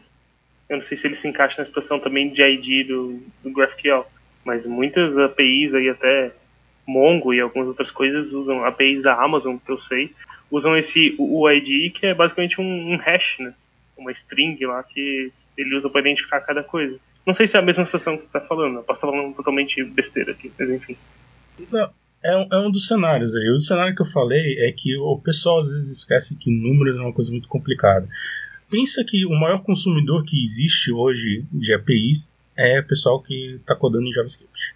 [0.68, 4.06] Eu não sei se ele se encaixa na situação também de ID do, do GraphQL,
[4.44, 6.32] mas muitas APIs aí até
[6.86, 10.12] Mongo e algumas outras coisas usam APIs da Amazon, que eu sei,
[10.52, 13.54] usam esse UID, que é basicamente um, um hash, né?
[13.96, 16.98] Uma string lá que ele usa para identificar cada coisa.
[17.26, 19.34] Não sei se é a mesma situação que você tá falando, eu posso estar falando
[19.34, 20.96] totalmente besteira aqui, mas enfim.
[21.70, 21.90] Não,
[22.22, 23.48] é, um, é um dos cenários aí.
[23.48, 27.00] O cenário que eu falei é que o pessoal às vezes esquece que números é
[27.00, 28.06] uma coisa muito complicada.
[28.70, 33.74] Pensa que o maior consumidor que existe hoje de APIs é o pessoal que está
[33.74, 34.74] codando em JavaScript.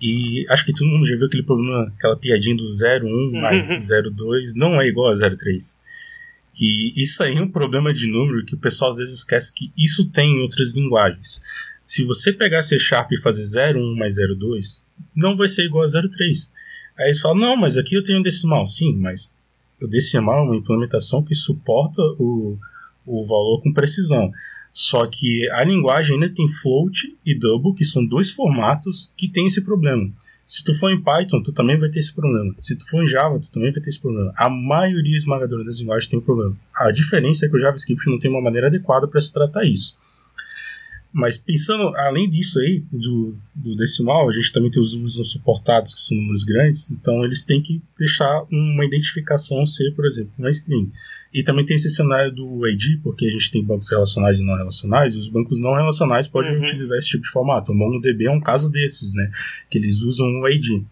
[0.00, 4.54] E acho que todo mundo já viu aquele problema, aquela piadinha do 01 mais 02
[4.54, 5.78] não é igual a 03.
[6.58, 9.72] E isso aí é um problema de número que o pessoal às vezes esquece que
[9.76, 11.42] isso tem em outras linguagens.
[11.86, 14.84] Se você pegar C Sharp e fazer 01 mais 02,
[15.14, 16.50] não vai ser igual a 03.
[16.98, 18.66] Aí eles falam, não, mas aqui eu tenho um decimal.
[18.66, 19.30] Sim, mas
[19.80, 22.58] o decimal é uma implementação que suporta o,
[23.06, 24.30] o valor com precisão.
[24.72, 29.46] Só que a linguagem ainda tem float e double, que são dois formatos que tem
[29.46, 30.10] esse problema.
[30.50, 32.52] Se tu for em Python, tu também vai ter esse problema.
[32.60, 34.32] Se tu for em Java, tu também vai ter esse problema.
[34.36, 36.56] A maioria esmagadora das linguagens tem um problema.
[36.74, 39.96] A diferença é que o JavaScript não tem uma maneira adequada para se tratar isso.
[41.12, 45.24] Mas pensando, além disso aí, do, do, decimal, a gente também tem os números não
[45.24, 50.30] suportados, que são números grandes, então eles têm que deixar uma identificação ser, por exemplo,
[50.38, 50.90] uma string.
[51.34, 54.56] E também tem esse cenário do ID, porque a gente tem bancos relacionais e não
[54.56, 56.62] relacionais, e os bancos não relacionais podem uhum.
[56.62, 57.72] utilizar esse tipo de formato.
[57.72, 59.30] O MongoDB é um caso desses, né?
[59.68, 60.82] Que eles usam o ID.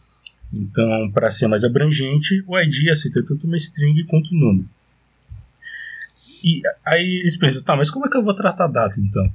[0.52, 4.68] Então, para ser mais abrangente, o ID aceita tanto uma string quanto um número.
[6.44, 9.32] E aí eles pensam, tá, mas como é que eu vou tratar a data então?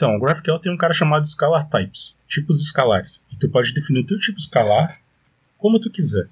[0.00, 3.22] Então, o GraphQL tem um cara chamado Scalar Types, tipos escalares.
[3.30, 4.98] E tu pode definir o teu tipo escalar
[5.58, 6.26] como tu quiser.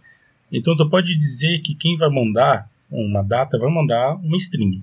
[0.51, 4.83] Então, tu pode dizer que quem vai mandar uma data vai mandar uma string.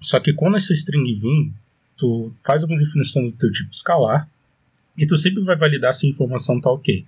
[0.00, 1.52] Só que quando essa string vir,
[1.96, 4.30] tu faz uma definição do teu tipo escalar
[4.96, 7.04] e tu sempre vai validar se a informação tá ok.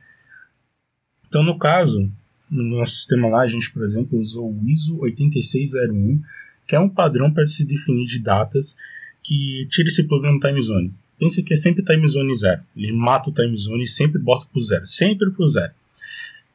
[1.28, 2.10] Então, no caso,
[2.50, 6.20] no nosso sistema lá, a gente, por exemplo, usou o ISO 8601,
[6.66, 8.76] que é um padrão para se definir de datas
[9.22, 10.94] que tira esse problema time zone.
[11.18, 12.62] Pense que é sempre time zone zero.
[12.76, 14.86] Ele mata o time zone e sempre bota pro zero.
[14.86, 15.72] Sempre pro zero.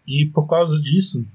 [0.08, 1.26] E por causa disso,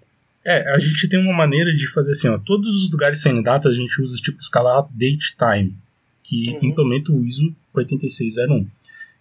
[0.45, 3.69] é, a gente tem uma maneira de fazer assim, ó, todos os lugares sem data
[3.69, 5.75] a gente usa tipo escalar date time,
[6.23, 6.71] que uhum.
[6.71, 8.67] implementa o ISO 8601.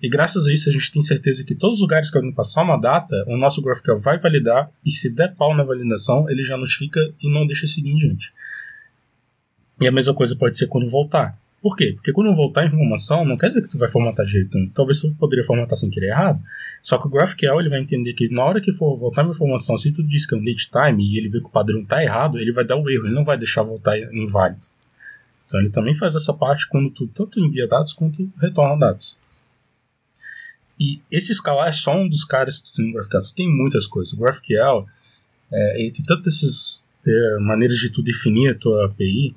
[0.01, 2.63] E graças a isso a gente tem certeza que todos os lugares que alguém passar
[2.63, 6.55] uma data, o nosso GraphQL vai validar e se der pau na validação, ele já
[6.55, 8.31] notifica e não deixa seguir em diante.
[9.81, 11.37] E a mesma coisa pode ser quando voltar.
[11.61, 11.93] Por quê?
[11.93, 14.57] Porque quando voltar a informação, não quer dizer que tu vai formatar direito.
[14.73, 16.39] Talvez tu poderia formatar sem querer errado.
[16.81, 19.77] Só que o GraphQL ele vai entender que na hora que for voltar a informação,
[19.77, 22.01] se tu diz que é um date time e ele vê que o padrão está
[22.03, 24.67] errado, ele vai dar o erro, ele não vai deixar voltar inválido.
[25.45, 29.17] Então ele também faz essa parte quando tu tanto envia dados quanto retorna dados.
[30.79, 33.21] E esse escalar é só um dos caras que tu tem no GraphQL.
[33.23, 34.13] Tu tem muitas coisas.
[34.13, 34.85] O GraphQL,
[35.51, 39.35] é, tem tantas essas é, maneiras de tu definir a tua API,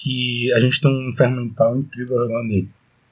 [0.00, 2.68] que a gente tem um ferramental incrível lá nele.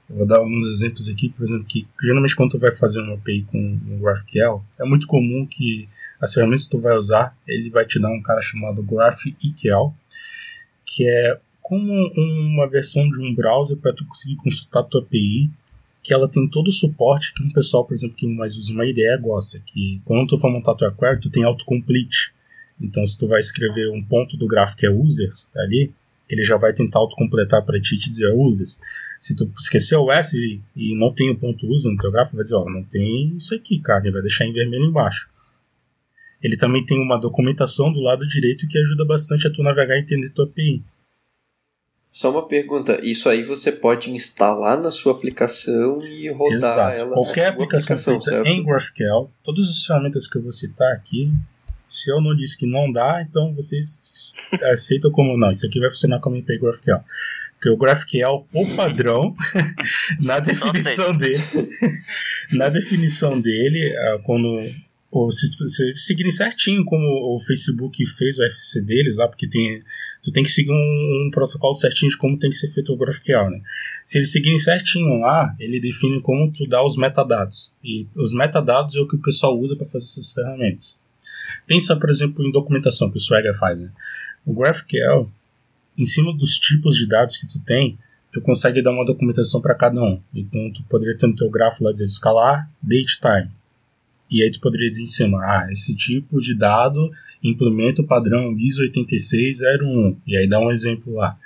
[0.09, 3.15] Eu vou dar alguns exemplos aqui, por exemplo, que geralmente quando tu vai fazer uma
[3.15, 5.89] API com o GraphQL, é muito comum que
[6.21, 9.93] as ferramentas que tu vai usar, ele vai te dar um cara chamado GraphQL,
[10.85, 15.51] que é como uma versão de um browser para tu conseguir consultar a tua API,
[16.05, 18.87] que ela tem todo o suporte que um pessoal, por exemplo, que mais usa uma
[18.87, 22.33] IDE gosta, que quando tu for montar tua query, tu tem autocomplete.
[22.81, 25.91] Então, se tu vai escrever um ponto do GraphQL users ali,
[26.29, 28.79] ele já vai tentar autocompletar para ti e te dizer users.
[29.21, 32.37] Se tu esqueceu o S e, e não tem o ponto user no teu gráfico,
[32.37, 35.29] vai dizer, ó, não tem isso aqui, cara, ele vai deixar em vermelho embaixo.
[36.43, 40.01] Ele também tem uma documentação do lado direito que ajuda bastante a tu navegar e
[40.01, 40.83] entender tua API.
[42.13, 47.01] Só uma pergunta, isso aí você pode instalar na sua aplicação e rodar Exato.
[47.01, 51.31] ela Qualquer aplicação, aplicação feita em GraphQL, todas as ferramentas que eu vou citar aqui,
[51.87, 54.35] se eu não disse que não dá, então vocês
[54.73, 55.51] aceitam como não.
[55.51, 57.01] Isso aqui vai funcionar como IP GraphQL.
[57.55, 59.35] Porque o GraphQL, o padrão,
[60.21, 61.43] na definição dele,
[62.53, 64.61] na definição dele, ah, quando
[65.31, 69.83] se seguirem certinho como o Facebook fez o FC deles lá, porque tem
[70.23, 70.75] tu tem que seguir um,
[71.27, 73.61] um, protocolo certinho de como tem que ser feito o GraphQL, né?
[74.05, 77.73] Se eles seguirem certinho lá, ele define como tu dá os metadados.
[77.83, 80.99] E os metadados é o que o pessoal usa para fazer essas ferramentas.
[81.67, 83.79] Pensa, por exemplo, em documentação que o Swagger faz.
[83.79, 83.91] Né?
[84.45, 85.31] O GraphQL,
[85.97, 87.99] em cima dos tipos de dados que tu tem,
[88.33, 90.21] tu consegue dar uma documentação para cada um.
[90.35, 93.51] Então, tu poderia ter no teu grafo lá dizer escalar, date time.
[94.31, 97.11] E aí tu poderia dizer em cima, ah, esse tipo de dado
[97.43, 100.21] implementa o padrão ISO 8601.
[100.27, 101.39] E aí dá um exemplo lá.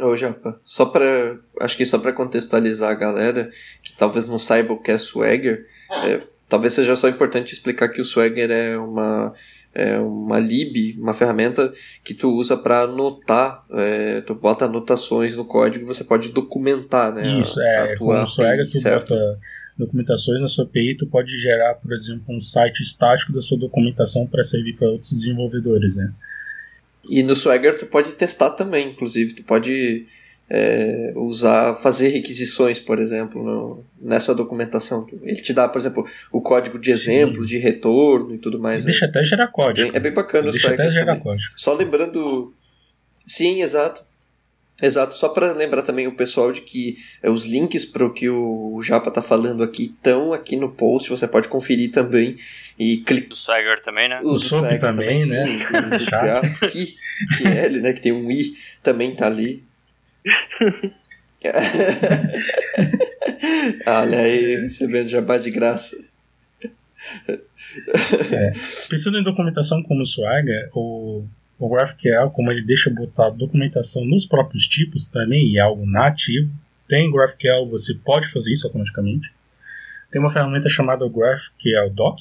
[0.00, 3.50] Ô, Japa, só para acho que só para contextualizar a galera
[3.82, 5.66] que talvez não saiba o que é Swagger,
[6.04, 9.34] é, talvez seja só importante explicar que o Swagger é uma
[9.74, 11.72] é uma lib, uma ferramenta
[12.02, 17.12] que tu usa para anotar, é, tu bota anotações no código e você pode documentar,
[17.14, 17.38] né?
[17.38, 19.10] Isso, é, com o Swagger tu certo?
[19.10, 19.38] bota
[19.78, 24.26] documentações na sua API, tu pode gerar, por exemplo, um site estático da sua documentação
[24.26, 26.12] para servir para outros desenvolvedores, né?
[27.08, 30.06] E no Swagger tu pode testar também, inclusive, tu pode
[30.50, 35.06] é, usar, fazer requisições, por exemplo, no, nessa documentação.
[35.22, 37.48] Ele te dá, por exemplo, o código de exemplo, Sim.
[37.48, 38.84] de retorno e tudo mais.
[38.84, 39.10] E deixa né?
[39.10, 39.94] até gerar código.
[39.94, 41.52] É, bem bacana deixa o até gerar código.
[41.54, 42.54] Só lembrando.
[43.26, 44.08] Sim, exato.
[44.80, 48.28] Exato, só para lembrar também o pessoal de que é, os links para o que
[48.28, 52.36] o Japa tá falando aqui estão aqui no post, você pode conferir também
[52.78, 53.28] e clicar.
[53.28, 54.20] Do Swagger também, né?
[54.22, 55.46] O, o Swagger também, também, né?
[55.46, 56.96] Sim, do, do Graph, que
[57.44, 57.92] é ele, né?
[57.92, 59.66] Que tem um i, também tá ali.
[63.86, 65.96] Olha aí, recebendo jabá de graça.
[67.26, 68.52] É.
[68.88, 71.24] Pensando em documentação como Swagger, o,
[71.58, 76.50] o GraphQL, como ele deixa botar documentação nos próprios tipos também, e é algo nativo,
[76.88, 79.32] tem GraphQL, você pode fazer isso automaticamente.
[80.10, 82.18] Tem uma ferramenta chamada GraphQL Doc,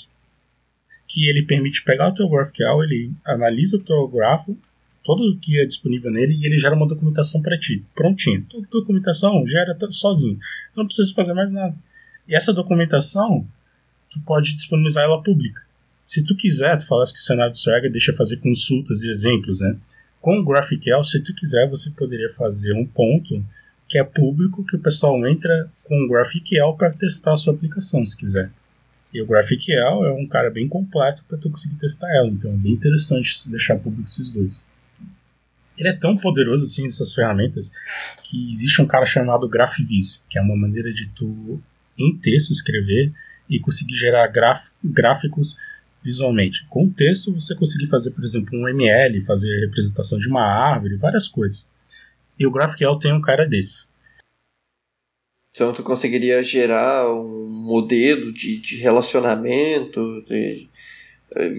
[1.07, 4.57] que ele permite pegar o teu GraphQL, ele analisa o teu grafo
[5.07, 8.45] todo o que é disponível nele e ele gera uma documentação para ti, prontinho.
[8.49, 10.37] Toda documentação gera sozinho.
[10.75, 11.73] Não precisa fazer mais nada.
[12.27, 13.47] E essa documentação,
[14.11, 15.61] tu pode disponibilizar ela pública.
[16.05, 19.77] Se tu quiser, tu falasse que o cenário do deixa fazer consultas e exemplos, né?
[20.19, 23.41] Com o GraphQL, se tu quiser, você poderia fazer um ponto
[23.87, 28.05] que é público, que o pessoal entra com o GraphQL para testar a sua aplicação,
[28.05, 28.51] se quiser.
[29.13, 32.57] E o GraphQL é um cara bem completo para tu conseguir testar ela, então é
[32.57, 34.66] bem interessante deixar público esses dois
[35.77, 37.71] ele é tão poderoso assim essas ferramentas
[38.23, 41.61] que existe um cara chamado GraphViz, que é uma maneira de tu
[41.97, 43.13] em texto escrever
[43.49, 44.31] e conseguir gerar
[44.83, 45.57] gráficos
[46.03, 46.65] visualmente.
[46.69, 50.95] Com o texto você conseguir fazer, por exemplo, um ML, fazer representação de uma árvore,
[50.95, 51.69] várias coisas.
[52.39, 53.87] E o GraphQL tem um cara desse.
[55.51, 60.69] Então tu conseguiria gerar um modelo de, de relacionamento, de,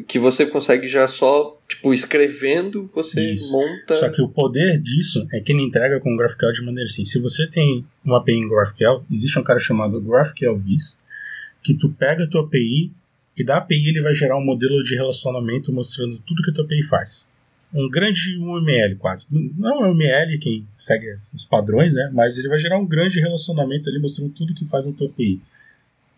[0.06, 3.52] que você consegue já só, tipo, escrevendo, você Isso.
[3.52, 3.94] monta.
[3.94, 7.04] Só que o poder disso é que ele entrega com o GraphQL de maneira assim.
[7.04, 10.98] Se você tem uma API em GraphQL, existe um cara chamado GraphQL Viz,
[11.62, 12.90] que tu pega a tua API
[13.36, 16.64] e da API ele vai gerar um modelo de relacionamento mostrando tudo que a tua
[16.64, 17.28] API faz.
[17.72, 19.26] Um grande UML quase.
[19.30, 22.10] Não é um UML quem segue os padrões, né?
[22.14, 25.40] Mas ele vai gerar um grande relacionamento ali mostrando tudo que faz a tua API.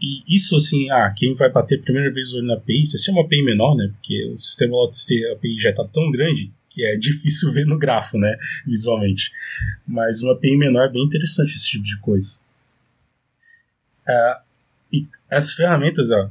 [0.00, 3.10] E isso, assim, ah, quem vai bater a primeira vez o olho na API, se
[3.10, 3.88] é uma API menor, né?
[3.92, 8.16] Porque o sistema OTC API já está tão grande que é difícil ver no grafo,
[8.16, 8.36] né?
[8.66, 9.30] Visualmente.
[9.86, 12.38] Mas uma API menor é bem interessante esse tipo de coisa.
[14.08, 14.40] Uh,
[14.92, 16.30] e as ferramentas, ó,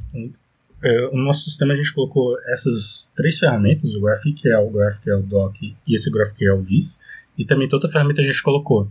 [1.11, 5.75] no nosso sistema a gente colocou essas três ferramentas, o GraphQL, o GraphQL Doc e
[5.87, 6.99] esse GraphQL Viz,
[7.37, 8.89] e também toda a ferramenta a gente colocou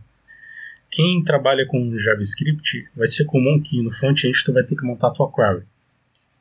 [0.91, 5.09] quem trabalha com JavaScript, vai ser comum que no front-end tu vai ter que montar
[5.09, 5.65] a tua query.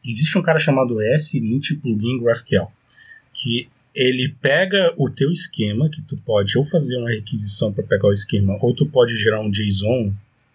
[0.06, 2.68] Existe um cara chamado S-Lint Plugin GraphQL,
[3.34, 8.08] que ele pega o teu esquema, que tu pode ou fazer uma requisição para pegar
[8.08, 10.14] o esquema, ou tu pode gerar um JSON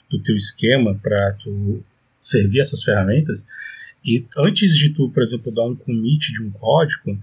[0.09, 1.82] do teu esquema para tu
[2.20, 3.47] servir essas ferramentas.
[4.05, 7.18] E antes de tu, por exemplo, dar um commit de um código,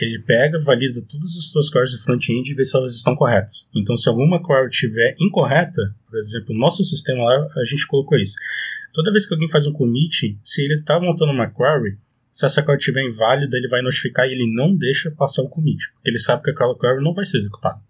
[0.00, 3.68] ele pega, valida todas as suas queries de front-end e vê se elas estão corretas.
[3.74, 8.18] Então, se alguma query estiver incorreta, por exemplo, no nosso sistema lá, a gente colocou
[8.18, 8.36] isso.
[8.92, 11.98] Toda vez que alguém faz um commit, se ele está montando uma query,
[12.30, 15.90] se essa query estiver inválida, ele vai notificar e ele não deixa passar o commit,
[15.94, 17.80] porque ele sabe que aquela query não vai ser executada.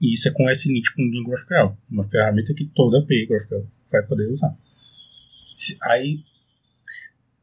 [0.00, 4.02] E isso é com SNIT com o GraphQL, uma ferramenta que toda API GraphQL vai
[4.02, 4.54] poder usar.
[5.84, 6.24] Aí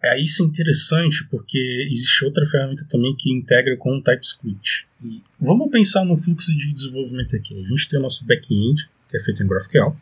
[0.03, 4.87] é isso interessante porque existe outra ferramenta também que integra com o TypeScript.
[5.03, 7.59] E vamos pensar no fluxo de desenvolvimento aqui.
[7.63, 9.95] A gente tem o nosso back-end, que é feito em GraphQL.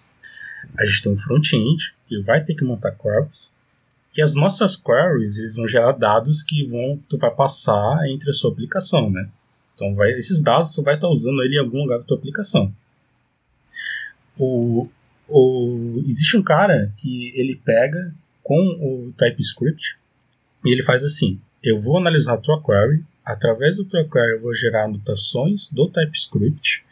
[0.77, 3.53] A gente tem um front-end, que vai ter que montar queries.
[4.15, 8.33] E as nossas queries, eles vão gerar dados que vão, tu vai passar entre a
[8.33, 9.29] sua aplicação, né?
[9.75, 12.73] Então, vai, esses dados você vai estar usando ele em algum lugar da tua aplicação.
[14.37, 14.89] O,
[15.27, 18.13] o, existe um cara que ele pega
[18.49, 19.95] com o TypeScript
[20.65, 24.41] e ele faz assim: eu vou analisar a tua query, através da tua query eu
[24.41, 26.83] vou gerar anotações do TypeScript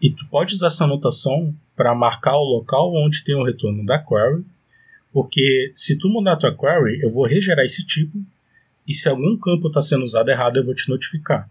[0.00, 3.98] e tu pode usar essa anotação para marcar o local onde tem o retorno da
[3.98, 4.42] query,
[5.12, 8.18] porque se tu mudar a tua query, eu vou regerar esse tipo
[8.88, 11.50] e se algum campo está sendo usado errado, eu vou te notificar.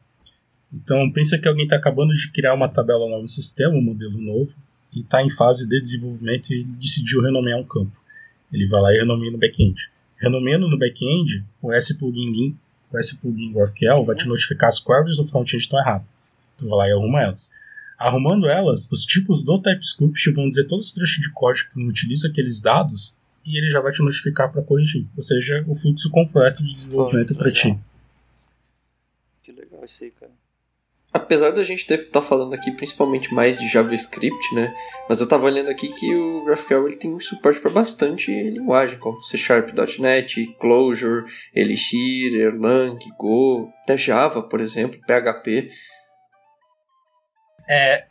[0.73, 4.17] Então, pensa que alguém está acabando de criar uma tabela nova no sistema, um modelo
[4.17, 4.53] novo,
[4.91, 7.91] e está em fase de desenvolvimento e decidiu renomear um campo.
[8.51, 9.75] Ele vai lá e renomeia no back-end.
[10.17, 12.57] Renomendo no back-end, o S-Plugin
[12.91, 16.07] o S-Plugin GraphQL vai te notificar as queries do front-end estão erradas.
[16.57, 17.51] Tu vai lá e arruma elas.
[17.97, 21.87] Arrumando elas, os tipos do TypeScript vão dizer todos os trechos de código que não
[21.87, 23.15] utiliza aqueles dados
[23.45, 25.05] e ele já vai te notificar para corrigir.
[25.15, 27.77] Ou seja, o fluxo completo de desenvolvimento para ti.
[29.43, 30.31] Que legal isso aí, cara.
[31.15, 34.75] Apesar da gente estar tá falando aqui principalmente mais de JavaScript, né?
[35.07, 39.21] Mas eu tava olhando aqui que o GraphQL ele tem suporte para bastante linguagem, como
[39.21, 41.23] C Sharp, .NET, Clojure,
[41.55, 45.69] Elixir, Erlang, Go, até Java, por exemplo, PHP.
[47.69, 48.03] É,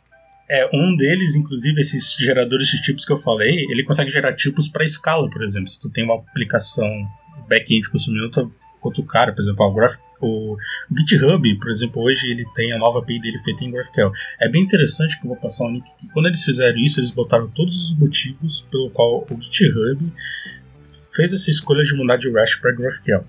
[0.49, 4.67] é um deles, inclusive, esses geradores de tipos que eu falei, ele consegue gerar tipos
[4.67, 5.67] para escala, por exemplo.
[5.67, 6.89] Se tu tem uma aplicação
[7.47, 8.31] back-end consumindo
[8.87, 10.57] outro cara, por exemplo, o, Graph, o, o,
[10.97, 14.11] GitHub, por exemplo, hoje ele tem a nova API dele feita em GraphQL.
[14.39, 17.11] É bem interessante que eu vou passar um link que quando eles fizeram isso, eles
[17.11, 19.99] botaram todos os motivos pelo qual o GitHub
[21.15, 23.23] fez essa escolha de mudar de REST para GraphQL.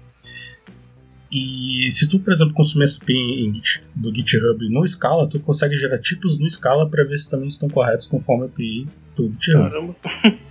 [1.32, 3.52] E se tu, por exemplo, consumir essa API
[3.94, 7.68] do GitHub no Scala, tu consegue gerar tipos no Scala para ver se também estão
[7.68, 8.86] corretos conforme a API
[9.16, 9.70] do GitHub.
[9.70, 9.96] Caramba.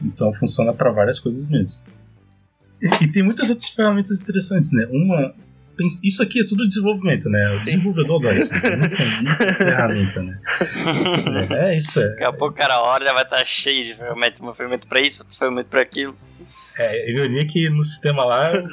[0.04, 1.82] Então funciona para várias coisas mesmo.
[2.82, 4.88] E, e, tem muitas outras ferramentas interessantes, né?
[4.92, 5.34] Uma.
[6.02, 7.46] Isso aqui é tudo desenvolvimento, né?
[7.50, 8.54] O desenvolvedor adora isso.
[8.54, 10.40] Muita, muita ferramenta, né?
[11.52, 12.00] É, é isso.
[12.00, 12.10] É.
[12.10, 14.40] Daqui a pouco, cara, a hora já vai estar cheia de ferramentas.
[14.40, 16.16] Uma ferramenta pra isso, outra ferramenta pra aquilo.
[16.78, 18.68] É, ironia que no sistema lá eu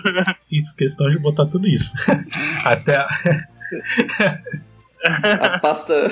[0.48, 1.94] fiz questão de botar tudo isso.
[2.64, 3.04] Até.
[5.04, 6.10] A pasta.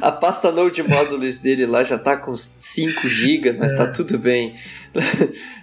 [0.00, 3.86] A pasta Node Modules dele lá já tá com 5 GB, mas tá é.
[3.86, 4.54] tá tudo bem.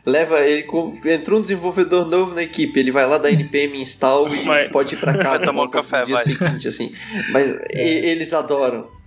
[0.05, 0.93] Leva ele com.
[1.05, 4.95] Entrou um desenvolvedor novo na equipe, ele vai lá da NPM install e mas, pode
[4.95, 6.23] ir pra casa tomar um café, no dia vai.
[6.25, 6.91] seguinte, assim.
[7.31, 8.09] Mas é.
[8.09, 9.00] eles adoram.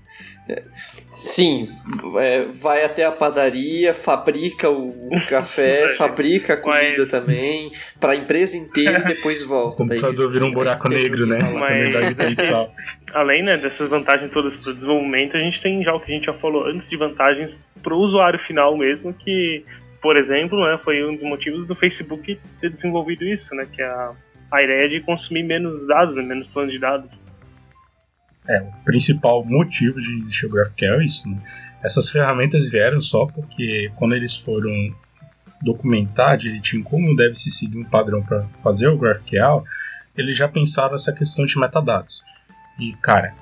[1.10, 1.66] Sim,
[2.18, 7.10] é, vai até a padaria, fabrica o café, fabrica a comida Mas...
[7.10, 9.82] também, para a empresa inteira e depois volta.
[9.82, 11.38] O computador vira um buraco negro, né?
[11.58, 11.94] Mas...
[13.14, 16.14] Além né, dessas vantagens todas para o desenvolvimento, a gente tem já o que a
[16.14, 19.64] gente já falou antes de vantagens para o usuário final mesmo, que,
[20.02, 23.68] por exemplo, né, foi um dos motivos do Facebook ter desenvolvido isso, né?
[23.72, 24.10] Que é a,
[24.52, 27.22] a ideia de consumir menos dados, né, menos planos de dados.
[28.48, 31.38] É, o principal motivo de existir o GraphQL é isso, né?
[31.82, 34.72] Essas ferramentas vieram só porque quando eles foram
[35.62, 39.64] documentar direitinho como deve se seguir um padrão para fazer o GraphQL,
[40.16, 42.22] eles já pensaram essa questão de metadados.
[42.78, 43.34] E, cara,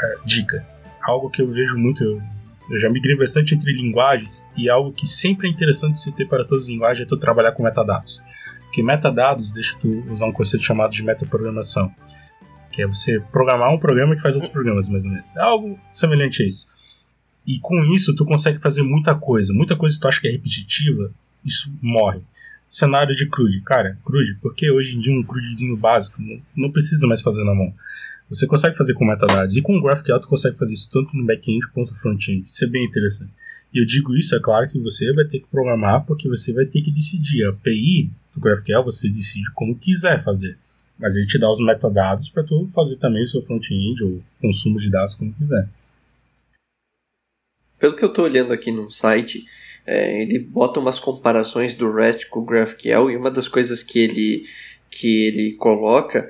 [0.00, 0.66] é, dica,
[1.02, 2.22] algo que eu vejo muito, eu,
[2.70, 6.44] eu já migrei bastante entre linguagens e algo que sempre é interessante se ter para
[6.44, 8.22] todas as linguagens é tu trabalhar com metadados.
[8.64, 11.92] Porque metadados deixa tu usar um conceito chamado de metaprogramação
[12.76, 15.34] que é você programar um programa que faz outros programas, mais ou menos.
[15.34, 16.68] É algo semelhante a isso.
[17.46, 19.54] E com isso, tu consegue fazer muita coisa.
[19.54, 21.10] Muita coisa que tu acha que é repetitiva,
[21.42, 22.20] isso morre.
[22.68, 23.62] Cenário de CRUD.
[23.62, 27.54] Cara, CRUD, porque hoje em dia um CRUDzinho básico não, não precisa mais fazer na
[27.54, 27.72] mão.
[28.28, 29.56] Você consegue fazer com metadados.
[29.56, 32.44] E com o GraphQL tu consegue fazer isso tanto no back-end quanto no front-end.
[32.46, 33.30] Isso é bem interessante.
[33.72, 36.66] E eu digo isso, é claro que você vai ter que programar porque você vai
[36.66, 37.46] ter que decidir.
[37.46, 40.58] A API do GraphQL você decide como quiser fazer.
[40.98, 44.78] Mas ele te dá os metadados para tu fazer também o seu front-end ou consumo
[44.78, 45.68] de dados como quiser.
[47.78, 49.44] Pelo que eu estou olhando aqui no site,
[49.86, 53.98] é, ele bota umas comparações do REST com o GraphQL e uma das coisas que
[53.98, 54.42] ele,
[54.90, 56.28] que ele coloca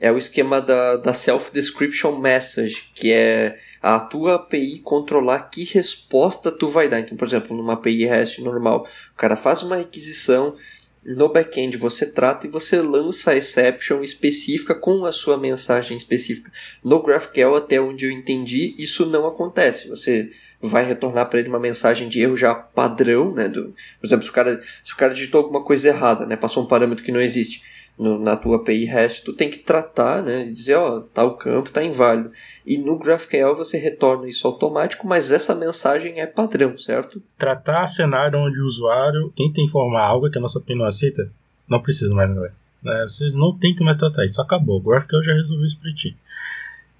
[0.00, 6.50] é o esquema da, da Self-Description Message, que é a tua API controlar que resposta
[6.50, 7.00] tu vai dar.
[7.00, 10.56] Então, por exemplo, numa API REST normal, o cara faz uma requisição,
[11.04, 16.50] no back-end você trata e você lança a exception específica com a sua mensagem específica.
[16.82, 19.88] No GraphQL, até onde eu entendi, isso não acontece.
[19.88, 20.30] Você
[20.60, 23.48] vai retornar para ele uma mensagem de erro já padrão, né?
[23.48, 26.36] Do, por exemplo, se o, cara, se o cara digitou alguma coisa errada, né?
[26.36, 27.62] Passou um parâmetro que não existe
[27.98, 31.82] no, na tua API REST, tu tem que tratar, né, dizer, ó, tal campo tá
[31.82, 32.32] inválido.
[32.66, 37.22] E no GraphQL você retorna isso automático, mas essa mensagem é padrão, certo?
[37.38, 41.30] Tratar cenário onde o usuário tenta informar algo que a nossa API não aceita,
[41.68, 42.54] não precisa mais, galera.
[42.82, 43.06] Né?
[43.08, 44.78] Vocês não tem que mais tratar isso, acabou.
[44.78, 46.16] O GraphQL já resolveu isso pra ti.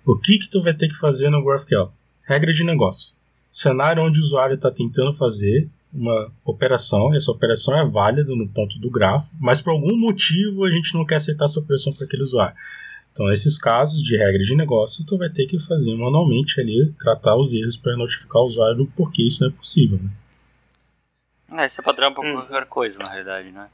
[0.07, 1.91] O que que tu vai ter que fazer no GraphQL?
[2.23, 3.15] Regra de negócio.
[3.51, 8.79] Cenário onde o usuário está tentando fazer uma operação, essa operação é válida no ponto
[8.79, 12.25] do grafo, mas por algum motivo a gente não quer aceitar essa operação para aquele
[12.25, 12.57] usuário.
[13.13, 17.37] Então, nesses casos de regra de negócio, tu vai ter que fazer manualmente ali, tratar
[17.37, 20.01] os erros para notificar o usuário do porquê isso não é possível.
[20.03, 21.63] Né?
[21.63, 22.35] É, esse é padrão para hum.
[22.35, 23.69] qualquer coisa, na realidade, né?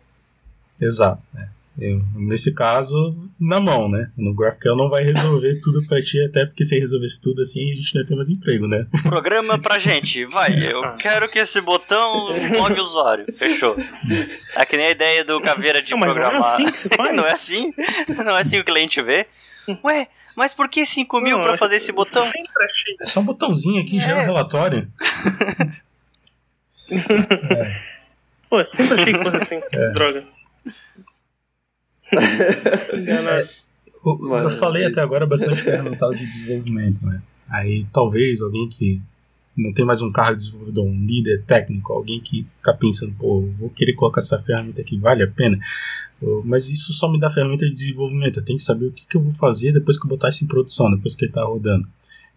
[0.79, 1.25] Exato.
[1.33, 1.49] Né?
[1.79, 4.11] Eu, nesse caso, na mão, né?
[4.17, 7.77] No GraphQL não vai resolver tudo pra ti, até porque se resolvesse tudo assim, a
[7.77, 8.87] gente não ia ter mais emprego, né?
[9.03, 10.53] Programa pra gente, vai.
[10.71, 13.25] Eu quero que esse botão logue o usuário.
[13.35, 13.77] Fechou.
[14.57, 16.59] É que nem a ideia do caveira de Não, mas programar.
[17.15, 17.73] Não é assim?
[18.15, 18.25] Não é assim?
[18.25, 19.27] Não é assim que o cliente vê?
[19.85, 22.23] Ué, mas por que 5 mil Não, pra fazer esse botão?
[22.25, 22.97] Sempre achei.
[23.01, 24.23] É só um botãozinho aqui, gera É.
[24.23, 24.91] um relatório.
[28.51, 29.61] Pô, eu sempre achei que fosse assim.
[29.77, 29.91] É.
[29.93, 30.25] Droga.
[32.95, 33.49] Enganado.
[34.05, 37.21] O- Mano, eu falei até agora bastante ferramental de desenvolvimento, né?
[37.49, 39.01] Aí talvez alguém que
[39.57, 43.43] não tem mais um cargo de desenvolvedor, um líder técnico, alguém que tá pensando, pô,
[43.59, 45.59] vou querer colocar essa ferramenta aqui, vale a pena?
[46.45, 49.17] Mas isso só me dá ferramenta de desenvolvimento, eu tenho que saber o que, que
[49.17, 51.87] eu vou fazer depois que eu botar isso em produção, depois que ele tá rodando.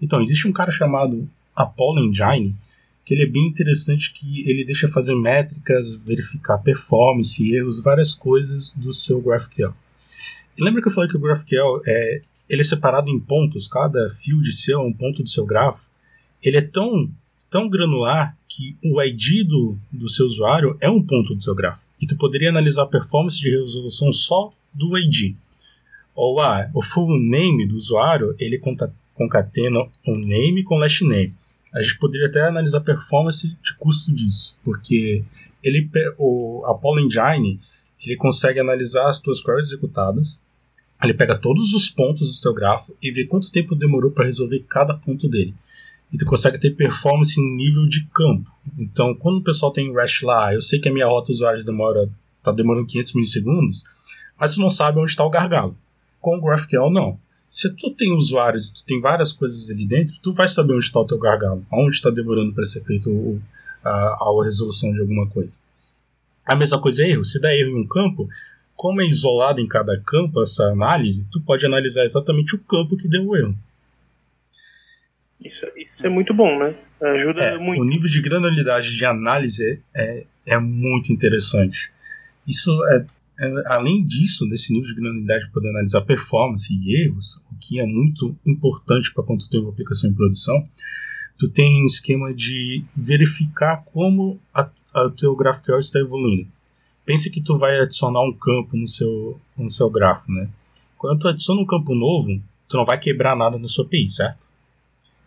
[0.02, 2.56] Então, existe um cara chamado Apollo Engine,
[3.06, 8.74] que ele é bem interessante que ele deixa fazer métricas, verificar performance, erros, várias coisas
[8.74, 9.74] do seu GraphQL.
[10.58, 14.10] E lembra que eu falei que o GraphQL é, ele é separado em pontos, cada
[14.10, 15.90] field seu é um ponto do seu grafo?
[16.42, 17.10] Ele é tão,
[17.50, 21.84] tão granular que o ID do, do seu usuário é um ponto do seu grafo.
[22.00, 25.36] E tu poderia analisar a performance de resolução só do ID.
[26.16, 28.62] Ou ah, o full name do usuário, ele
[29.16, 31.34] concatena o name com last name.
[31.74, 35.24] A gente poderia até analisar performance de custo disso, porque
[35.64, 37.60] ele, o Apollo Engine
[38.06, 40.44] ele consegue analisar as tuas queries executadas,
[41.02, 44.64] ele pega todos os pontos do teu grafo e vê quanto tempo demorou para resolver
[44.70, 45.54] cada ponto dele.
[46.12, 48.50] E tu consegue ter performance em nível de campo.
[48.78, 52.10] Então, quando o pessoal tem REST lá, eu sei que a minha rota usuários demora,
[52.42, 53.84] tá demorando 500 milissegundos,
[54.40, 55.76] mas tu não sabe onde está o gargalo.
[56.22, 57.20] Com o GraphQL, não.
[57.56, 60.86] Se tu tem usuários e tu tem várias coisas ali dentro, tu vai saber onde
[60.86, 63.40] está o teu gargalo, aonde está demorando para ser feito o-
[63.86, 65.60] a, a resolução de alguma coisa.
[66.44, 67.24] A mesma coisa é erro.
[67.24, 68.28] Se der erro em um campo,
[68.76, 73.08] como é isolado em cada campo essa análise, tu pode analisar exatamente o campo que
[73.08, 73.56] deu o erro.
[75.40, 76.76] Isso, isso é muito bom, né?
[77.02, 77.82] Ajuda É, muito.
[77.82, 81.92] o nível de granularidade de análise é, é muito interessante.
[82.48, 83.06] Isso é, é-
[83.66, 87.86] além disso, desse nível de granularidade para poder analisar performance e erros, o que é
[87.86, 90.62] muito importante para quando tu tem uma aplicação em produção,
[91.38, 94.70] tu tem um esquema de verificar como a
[95.18, 96.48] teu GraphQL está evoluindo.
[97.06, 100.48] Pensa que tu vai adicionar um campo no seu, no seu grafo, né?
[100.98, 104.48] Quando tu adiciona um campo novo, tu não vai quebrar nada na sua API, certo?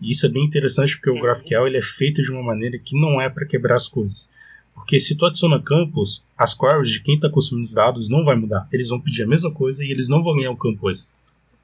[0.00, 1.20] E isso é bem interessante porque o Uhum.
[1.20, 4.28] GraphQL ele é feito de uma maneira que não é para quebrar as coisas.
[4.76, 8.36] Porque se tu adiciona campos, as queries de quem está consumindo os dados não vai
[8.36, 8.68] mudar.
[8.72, 11.12] Eles vão pedir a mesma coisa e eles não vão ganhar o campo extra.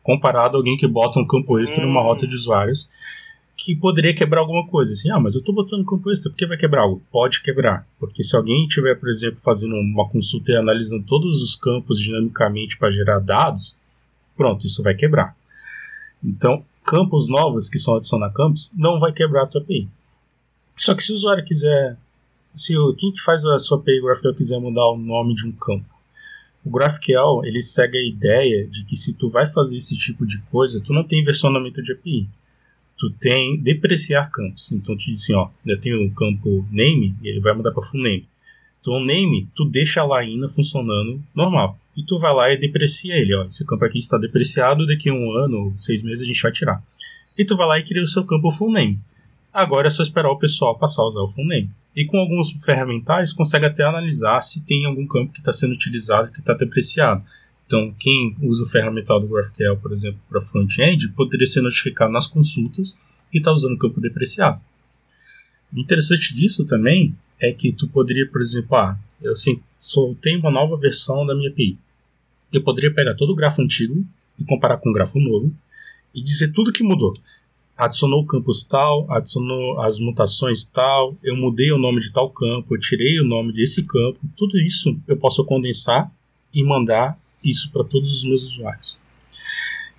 [0.02, 2.04] Comparado a alguém que bota um campo extra numa Hum.
[2.04, 2.88] rota de usuários
[3.56, 4.92] que poderia quebrar alguma coisa.
[4.92, 7.00] Assim, ah, mas eu estou botando campo extra, por que vai quebrar algo?
[7.12, 7.86] Pode quebrar.
[8.00, 12.76] Porque se alguém estiver, por exemplo, fazendo uma consulta e analisando todos os campos dinamicamente
[12.76, 13.76] para gerar dados,
[14.36, 15.36] pronto, isso vai quebrar.
[16.24, 19.88] Então, campos novos que são adicionar campos não vai quebrar a tua API.
[20.76, 21.96] Só que se o usuário quiser,
[22.54, 25.52] se o, quem que faz a sua API GraphQL quiser mudar o nome de um
[25.52, 25.84] campo,
[26.64, 30.38] o GraphQL ele segue a ideia de que se tu vai fazer esse tipo de
[30.50, 32.28] coisa, tu não tem versionamento de API.
[32.96, 34.70] Tu tem depreciar campos.
[34.70, 37.82] Então tu diz assim, ó, eu tenho o campo name e ele vai mudar para
[37.82, 38.24] full name.
[38.80, 41.78] Então o name tu deixa lá ainda funcionando normal.
[41.96, 43.44] E tu vai lá e deprecia ele, ó.
[43.44, 46.82] Esse campo aqui está depreciado, daqui a um ano, seis meses a gente vai tirar.
[47.36, 49.00] E tu vai lá e cria o seu campo full name.
[49.52, 51.70] Agora é só esperar o pessoal passar a usar o full name.
[51.94, 56.32] E com alguns ferramentais consegue até analisar se tem algum campo que está sendo utilizado
[56.32, 57.22] que está depreciado.
[57.66, 62.26] Então, quem usa o ferramental do GraphQL, por exemplo, para front-end, poderia ser notificado nas
[62.26, 62.96] consultas
[63.30, 64.60] que está usando o campo depreciado.
[65.74, 70.50] O interessante disso também é que tu poderia, por exemplo, ah, eu assim, soltei uma
[70.50, 71.78] nova versão da minha API.
[72.52, 74.04] Eu poderia pegar todo o grafo antigo
[74.38, 75.52] e comparar com o grafo novo
[76.14, 77.14] e dizer tudo que mudou.
[77.82, 82.76] Adicionou o campus tal, adicionou as mutações tal, eu mudei o nome de tal campo,
[82.76, 86.08] eu tirei o nome desse campo, tudo isso eu posso condensar
[86.54, 89.00] e mandar isso para todos os meus usuários.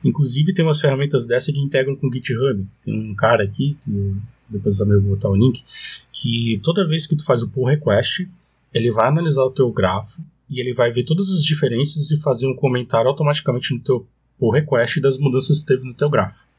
[0.01, 2.65] Inclusive tem umas ferramentas dessa que integram com o GitHub.
[2.81, 4.15] Tem um cara aqui, que
[4.47, 5.61] depois eu vou botar o link,
[6.09, 8.29] que toda vez que tu faz o pull request,
[8.73, 12.47] ele vai analisar o teu grafo e ele vai ver todas as diferenças e fazer
[12.47, 14.07] um comentário automaticamente no teu
[14.39, 16.52] pull request das mudanças que teve no teu grafo.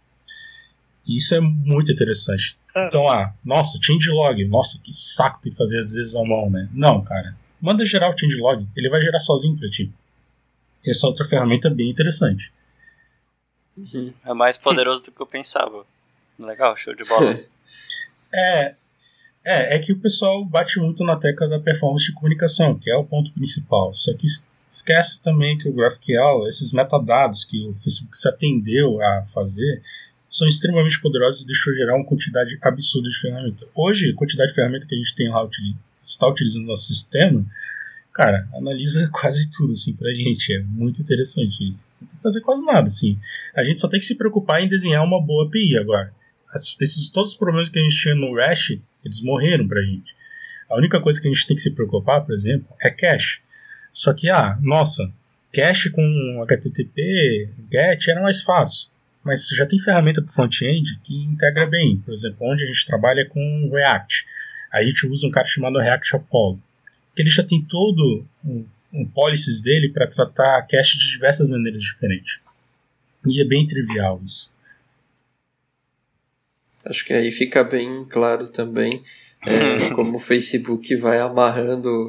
[1.07, 2.59] E isso é muito interessante.
[2.73, 2.87] Cara.
[2.87, 6.69] Então, ah, nossa, changelog, nossa, que saco tem que fazer às vezes à mão, né?
[6.73, 7.37] Não, cara.
[7.61, 9.93] Manda gerar o changelog, ele vai gerar sozinho pra ti.
[10.87, 12.53] Essa outra ferramenta é bem interessante.
[14.25, 15.85] É mais poderoso do que eu pensava.
[16.39, 17.39] Legal, show de bola.
[18.37, 18.75] É,
[19.45, 22.97] é, é que o pessoal bate muito na tecla da performance de comunicação, que é
[22.97, 23.95] o ponto principal.
[23.95, 24.27] Só que
[24.69, 29.83] esquece também que o GraphQL, esses metadados que o Facebook se atendeu a fazer,
[30.35, 33.68] são extremamente poderosos e deixou gerar uma quantidade absurda de ferramentas.
[33.72, 35.49] Hoje, a quantidade de ferramentas que a gente tem lá
[36.03, 37.47] está utilizando no nosso sistema,
[38.12, 40.53] cara, analisa quase tudo assim pra gente.
[40.53, 41.89] É muito interessante isso.
[42.01, 43.16] Não tem que fazer quase nada, assim.
[43.55, 46.12] A gente só tem que se preocupar em desenhar uma boa API agora.
[46.80, 50.12] Esses, todos os problemas que a gente tinha no REST, eles morreram pra gente.
[50.68, 53.41] A única coisa que a gente tem que se preocupar, por exemplo, é cache.
[53.93, 55.12] Só que, ah, nossa,
[55.53, 58.93] cache com HTTP, GET era mais fácil.
[59.25, 61.99] Mas já tem ferramenta para front-end que integra bem.
[62.05, 64.27] Por exemplo, onde a gente trabalha com React.
[64.72, 66.61] A gente usa um cara chamado React Apollo,
[67.14, 71.83] que ele já tem todo um, um policies dele para tratar cache de diversas maneiras
[71.83, 72.39] diferentes.
[73.27, 74.53] E é bem trivial isso.
[76.85, 79.03] Acho que aí fica bem claro também
[79.47, 82.09] é, como o Facebook vai amarrando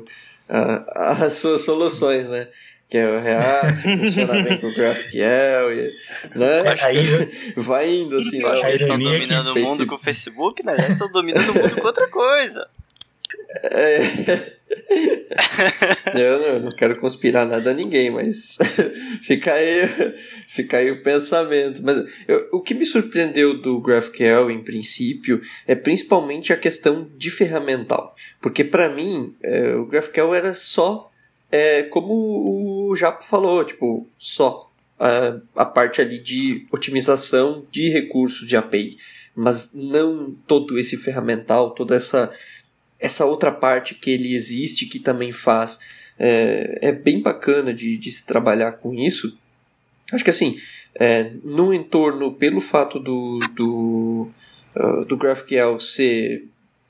[0.49, 2.49] uh, as suas soluções, né?
[2.88, 6.76] Que é o React, funciona bem com o GraphQL, e, né?
[6.84, 8.42] Aí, vai indo assim.
[8.42, 10.74] Eu acho que eles estão dominando o mundo com o Facebook, né?
[10.74, 12.70] Eles estão dominando o mundo com outra coisa.
[13.64, 14.56] É...
[16.16, 18.58] eu, não, não quero conspirar nada a ninguém, mas
[19.24, 19.88] fica aí,
[20.48, 21.82] fica aí o pensamento.
[21.84, 27.30] Mas eu, o que me surpreendeu do GraphQL, em princípio, é principalmente a questão de
[27.30, 28.16] ferramental.
[28.42, 31.12] Porque para mim, é, o GraphQL era só,
[31.52, 38.48] é, como o Japa falou, tipo, só a, a parte ali de otimização de recursos
[38.48, 38.98] de API.
[39.36, 42.32] Mas não todo esse ferramental, toda essa
[42.98, 45.80] essa outra parte que ele existe, que também faz.
[46.18, 49.38] É, é bem bacana de, de se trabalhar com isso.
[50.12, 50.58] Acho que assim,
[50.96, 54.30] é, no entorno, pelo fato do, do,
[54.76, 56.48] uh, do GraphQL ser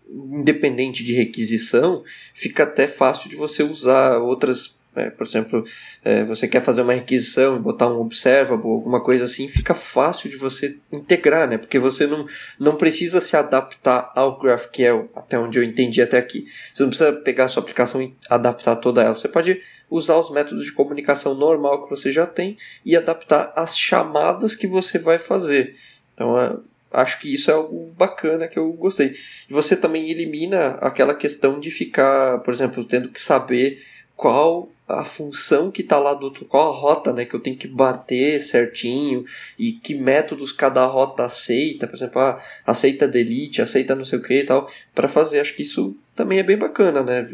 [0.08, 2.04] independente de requisição,
[2.34, 5.66] fica até fácil de você usar outras é, por exemplo,
[6.04, 10.30] é, você quer fazer uma requisição e botar um observable, alguma coisa assim, fica fácil
[10.30, 11.58] de você integrar, né?
[11.58, 12.26] Porque você não,
[12.60, 16.46] não precisa se adaptar ao GraphQL, até onde eu entendi até aqui.
[16.74, 19.14] Você não precisa pegar a sua aplicação e adaptar toda ela.
[19.14, 23.78] Você pode usar os métodos de comunicação normal que você já tem e adaptar as
[23.78, 25.76] chamadas que você vai fazer.
[26.14, 26.56] Então, é,
[26.92, 29.14] acho que isso é algo bacana que eu gostei.
[29.50, 33.84] E você também elimina aquela questão de ficar, por exemplo, tendo que saber
[34.16, 37.58] qual a função que está lá do outro, qual a rota né, que eu tenho
[37.58, 39.26] que bater certinho
[39.58, 44.22] e que métodos cada rota aceita, por exemplo, ah, aceita delete, aceita não sei o
[44.22, 45.40] que e tal, para fazer.
[45.40, 47.28] Acho que isso também é bem bacana, né?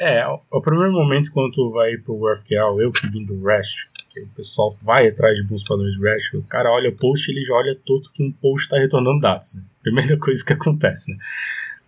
[0.00, 4.20] É, o primeiro momento quando tu vai pro GraphQL, eu que vim do REST, que
[4.20, 7.44] o pessoal vai atrás de bons padrões de REST, o cara olha o post ele
[7.44, 9.54] já olha todo que um post está retornando dados.
[9.54, 9.62] Né?
[9.82, 11.18] Primeira coisa que acontece, né?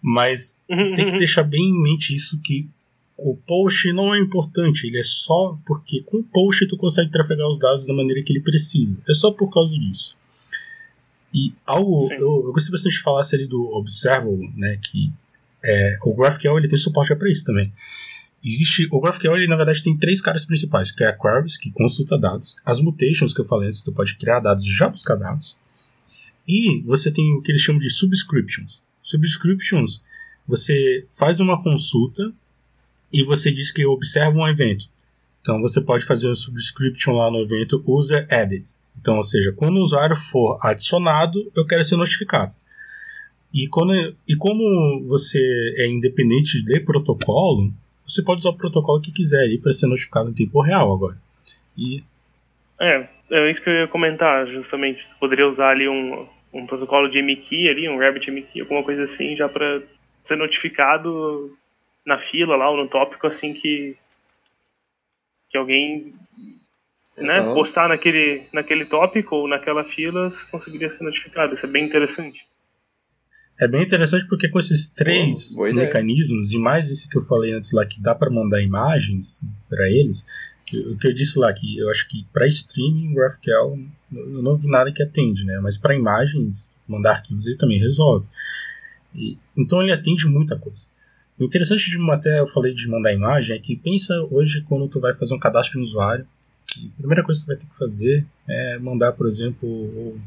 [0.02, 2.68] Mas tem que deixar bem em mente isso que
[3.23, 7.49] o post não é importante, ele é só porque com o post tu consegue trafegar
[7.49, 8.99] os dados da maneira que ele precisa.
[9.09, 10.16] É só por causa disso.
[11.33, 15.12] E algo, eu, eu, gostei bastante de falar ali do Observable, né, que
[15.62, 17.73] é, o GraphQL ele tem suporte para isso também.
[18.43, 21.71] Existe, o GraphQL ele, na verdade tem três caras principais, que é a queries, que
[21.71, 25.14] consulta dados, as mutations que eu falei antes, tu pode criar dados e já buscar
[25.14, 25.57] dados,
[26.49, 28.83] e você tem o que eles chamam de subscriptions.
[29.03, 30.03] Subscriptions,
[30.49, 32.33] você faz uma consulta
[33.12, 34.86] e você diz que observa um evento.
[35.40, 38.74] Então você pode fazer um subscription lá no evento user edit.
[39.00, 42.52] Então, ou seja, quando o usuário for adicionado, eu quero ser notificado.
[43.52, 43.92] E, quando,
[44.28, 45.38] e como você
[45.78, 47.72] é independente de protocolo,
[48.06, 51.16] você pode usar o protocolo que quiser para ser notificado em tempo real agora.
[51.76, 52.02] E...
[52.78, 55.02] É, é isso que eu ia comentar, justamente.
[55.08, 58.30] Você poderia usar ali um, um protocolo de MKey ali, um Rabbit
[58.61, 59.82] alguma coisa assim, já para
[60.24, 61.56] ser notificado
[62.11, 63.96] na fila lá ou no tópico assim que
[65.48, 66.12] que alguém
[67.16, 71.54] né, postar naquele, naquele tópico ou naquela fila conseguiria ser notificado.
[71.54, 72.46] Isso é bem interessante.
[73.58, 77.72] É bem interessante porque com esses três mecanismos, e mais esse que eu falei antes
[77.72, 80.24] lá, que dá para mandar imagens para eles,
[80.72, 83.76] o que eu disse lá, que eu acho que para streaming, GraphQL,
[84.12, 85.58] eu não vi nada que atende, né?
[85.61, 88.24] Mas para imagens, mandar arquivos ele também resolve.
[89.14, 90.88] E, então ele atende muita coisa.
[91.41, 95.01] O interessante de até eu falei de mandar imagem é que pensa hoje quando tu
[95.01, 96.26] vai fazer um cadastro de um usuário,
[96.76, 100.20] a primeira coisa que você vai ter que fazer é mandar, por exemplo,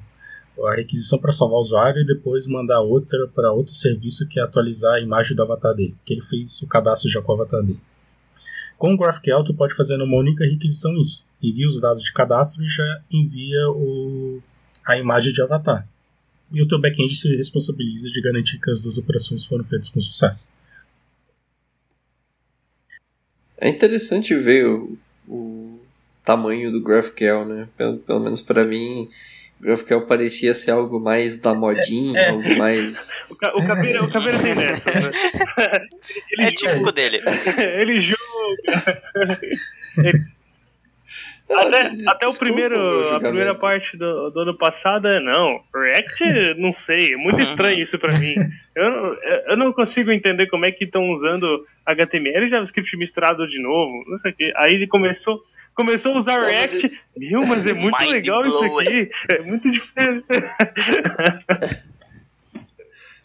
[0.66, 4.43] a requisição para salvar o usuário e depois mandar outra para outro serviço que é
[4.43, 7.61] atualizar a imagem do avatar dele, que ele fez o cadastro já com o avatar
[7.61, 7.80] dele.
[8.76, 11.28] Com o GraphQL, tu pode fazer numa única requisição isso.
[11.39, 14.41] Envia os dados de cadastro e já envia o,
[14.84, 15.88] a imagem de avatar.
[16.51, 19.99] E o teu backend se responsabiliza de garantir que as duas operações foram feitas com
[19.99, 20.49] sucesso.
[23.58, 24.66] É interessante ver
[25.28, 25.80] o
[26.24, 27.68] tamanho do GraphQL, né?
[27.78, 29.10] Pelo, pelo menos para mim,
[29.60, 32.30] GraphQL parecia ser algo mais da modinha, é, é.
[32.30, 33.10] algo mais.
[33.30, 34.89] O, ca o, Caveira, o Caveira tem dessa.
[34.89, 35.12] Né?
[36.39, 37.22] é típico dele.
[37.80, 38.18] ele joga.
[39.97, 40.26] ele,
[41.60, 45.62] até, até o primeiro, a primeira parte do, do ano passado é não.
[45.74, 48.36] React, não sei, é muito estranho isso pra mim.
[48.76, 49.18] Eu,
[49.49, 54.04] eu não consigo entender como é que estão usando HTML e JavaScript misturado de novo.
[54.08, 54.54] Não sei o que.
[54.56, 55.41] Aí ele começou,
[55.74, 56.91] começou a usar React.
[57.18, 59.10] Meu, mas é muito legal isso aqui.
[59.30, 60.26] É muito diferente.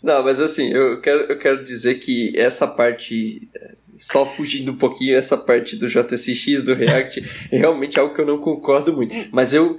[0.02, 3.48] Não, mas assim, eu quero, eu quero dizer que essa parte
[3.98, 8.26] só fugindo um pouquinho essa parte do JSX, do React, é realmente algo que eu
[8.26, 9.14] não concordo muito.
[9.32, 9.76] Mas eu,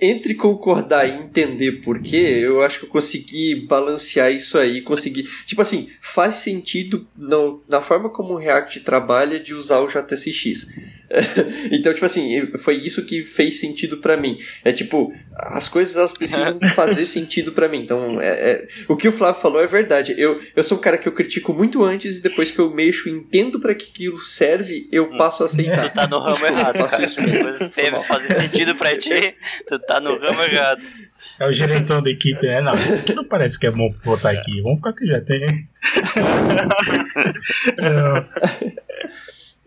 [0.00, 5.28] entre concordar e entender por quê, eu acho que eu consegui balancear isso aí, consegui.
[5.44, 10.66] Tipo assim, faz sentido no, na forma como o React trabalha de usar o JSX.
[11.72, 14.38] então, tipo assim, foi isso que fez sentido para mim.
[14.64, 17.78] É tipo, as coisas elas precisam fazer sentido para mim.
[17.78, 20.14] Então, é, é, o que o Flávio falou é verdade.
[20.18, 23.08] Eu, eu sou um cara que eu critico muito antes e depois que eu mexo
[23.08, 25.16] e entendo para que aquilo serve, eu hum.
[25.16, 25.88] passo a aceitar.
[25.88, 26.76] Tu tá no ramo errado.
[26.76, 27.22] Eu faço isso.
[27.22, 29.34] As coisas devem fazer sentido pra ti,
[29.66, 30.82] tu tá no ramo errado.
[31.38, 32.60] É o gerentão da equipe, né?
[32.60, 34.60] Não, isso aqui não parece que é bom botar aqui.
[34.62, 35.68] Vamos ficar que já tem.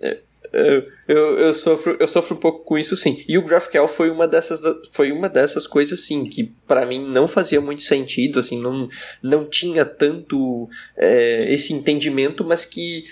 [0.02, 0.18] é.
[0.54, 3.24] Eu, eu, sofro, eu sofro um pouco com isso sim.
[3.28, 7.28] E o GraphQL foi uma dessas, foi uma dessas coisas sim, que para mim não
[7.28, 8.90] fazia muito sentido, assim, não,
[9.24, 13.06] não tinha tanto é, esse entendimento, mas que,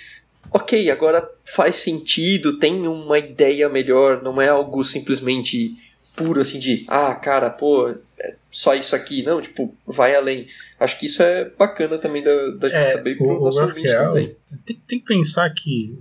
[0.52, 5.76] ok, agora faz sentido, tem uma ideia melhor, não é algo simplesmente
[6.16, 9.24] puro assim de, ah, cara, pô, é só isso aqui.
[9.24, 10.48] Não, tipo, vai além.
[10.78, 14.36] Acho que isso é bacana também da, da gente é, saber pro o, nosso também.
[14.66, 15.98] Tem, tem que pensar que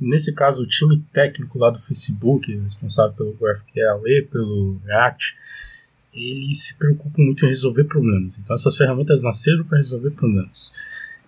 [0.00, 5.34] Nesse caso, o time técnico lá do Facebook, responsável pelo GraphQL pelo React,
[6.14, 8.38] ele se preocupa muito em resolver problemas.
[8.38, 10.72] Então, essas ferramentas nasceram para resolver problemas.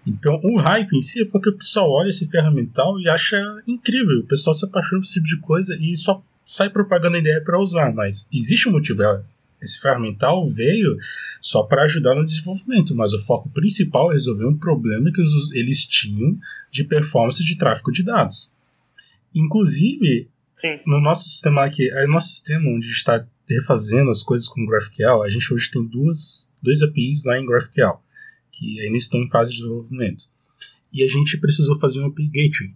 [0.06, 4.20] Então, o hype em si é porque o pessoal olha esse ferramental e acha incrível.
[4.20, 7.42] O pessoal se apaixona por esse tipo de coisa e só sai propagando a ideia
[7.42, 7.92] para usar.
[7.92, 9.02] Mas existe um motivo.
[9.02, 9.22] É,
[9.60, 10.96] esse ferramental veio
[11.40, 15.84] só para ajudar no desenvolvimento, mas o foco principal é resolver um problema que eles
[15.84, 16.38] tinham
[16.72, 18.50] de performance de tráfego de dados.
[19.35, 20.81] Inclusive, Sim.
[20.87, 25.28] no nosso sistema aqui, é nosso sistema onde está refazendo as coisas com GraphQL, a
[25.28, 28.01] gente hoje tem duas, dois APIs lá em GraphQL,
[28.51, 30.24] que ainda estão em fase de desenvolvimento.
[30.93, 32.74] E a gente precisou fazer um API Gateway.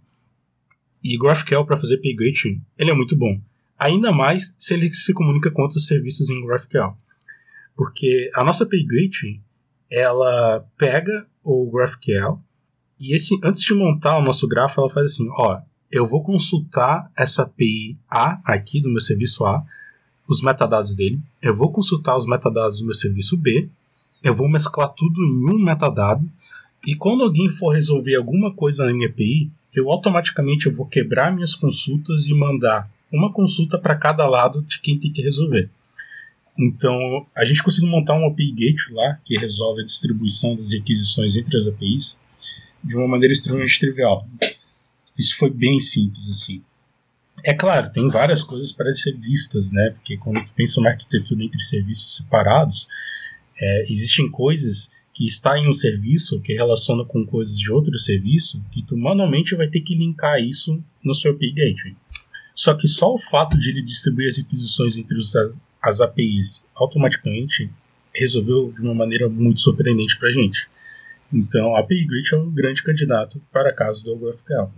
[1.03, 3.39] E GraphQL para fazer API Gateway, ele é muito bom.
[3.77, 6.97] Ainda mais se ele se comunica com outros serviços em GraphQL.
[7.75, 9.41] Porque a nossa API Gateway,
[9.89, 12.41] ela pega o GraphQL
[12.99, 15.61] e esse, antes de montar o nosso grafo, ela faz assim, ó,
[15.97, 19.63] eu vou consultar essa API A aqui do meu serviço A,
[20.27, 23.69] os metadados dele, eu vou consultar os metadados do meu serviço B,
[24.23, 26.27] eu vou mesclar tudo em um metadado,
[26.85, 31.33] e quando alguém for resolver alguma coisa na minha API, eu automaticamente eu vou quebrar
[31.33, 35.69] minhas consultas e mandar uma consulta para cada lado de quem tem que resolver.
[36.57, 41.35] Então, a gente conseguiu montar um API Gate lá, que resolve a distribuição das requisições
[41.35, 42.17] entre as APIs
[42.83, 44.27] de uma maneira extremamente trivial.
[45.17, 46.61] Isso foi bem simples, assim.
[47.43, 49.91] É claro, tem várias coisas para ser vistas, né?
[49.91, 52.87] Porque quando tu pensa uma arquitetura entre serviços separados,
[53.59, 58.61] é, existem coisas que está em um serviço que relaciona com coisas de outro serviço,
[58.71, 61.95] que tu manualmente vai ter que linkar isso no seu API Gateway.
[62.53, 65.33] Só que só o fato de ele distribuir as requisições entre os,
[65.81, 67.69] as APIs automaticamente
[68.13, 70.67] resolveu de uma maneira muito surpreendente para a gente.
[71.31, 74.71] Então, a API Gateway é um grande candidato para caso do GraphQL.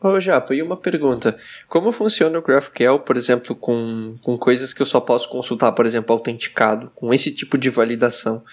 [0.00, 1.38] Ô Japa, e uma pergunta.
[1.68, 5.86] Como funciona o GraphQL, por exemplo, com, com coisas que eu só posso consultar, por
[5.86, 8.44] exemplo, autenticado, com esse tipo de validação?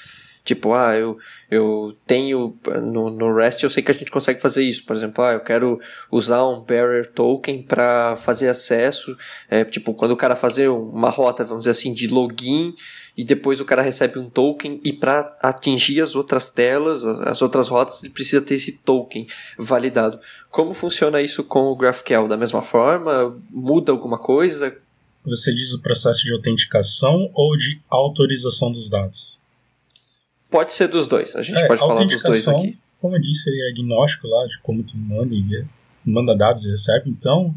[0.44, 1.18] Tipo, ah, eu,
[1.50, 2.58] eu tenho.
[2.84, 4.84] No, no REST eu sei que a gente consegue fazer isso.
[4.86, 5.80] Por exemplo, ah, eu quero
[6.12, 9.16] usar um barrier token para fazer acesso.
[9.50, 12.76] É, tipo, quando o cara fazer uma rota, vamos dizer assim, de login,
[13.16, 17.70] e depois o cara recebe um token, e para atingir as outras telas, as outras
[17.70, 19.26] rotas, ele precisa ter esse token
[19.58, 20.20] validado.
[20.50, 22.28] Como funciona isso com o GraphQL?
[22.28, 23.34] Da mesma forma?
[23.50, 24.76] Muda alguma coisa?
[25.24, 29.42] Você diz o processo de autenticação ou de autorização dos dados?
[30.54, 31.36] Pode ser dos dois.
[31.36, 32.78] A gente é, pode falar dos dois aqui.
[33.02, 35.66] Como eu disse, ele é agnóstico lá de como tu manda e
[36.06, 37.10] manda dados e recebe.
[37.10, 37.56] Então,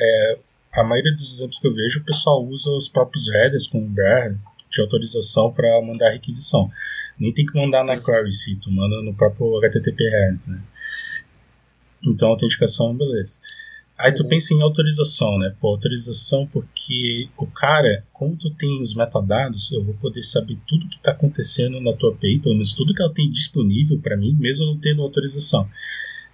[0.00, 0.38] é,
[0.72, 3.86] a maioria dos exemplos que eu vejo, o pessoal usa os próprios headers com o
[3.86, 4.34] BR
[4.70, 6.70] de autorização para mandar requisição.
[7.18, 10.62] Nem tem que mandar na query se tu manda no próprio HTTP header, né?
[12.02, 13.40] Então, autenticação, beleza.
[13.98, 15.52] Aí tu pensa em autorização, né?
[15.60, 20.88] Pô, autorização porque o cara, como tu tem os metadados, eu vou poder saber tudo
[20.88, 24.36] que está acontecendo na tua API, pelo menos tudo que ela tem disponível para mim,
[24.38, 25.68] mesmo não tendo autorização.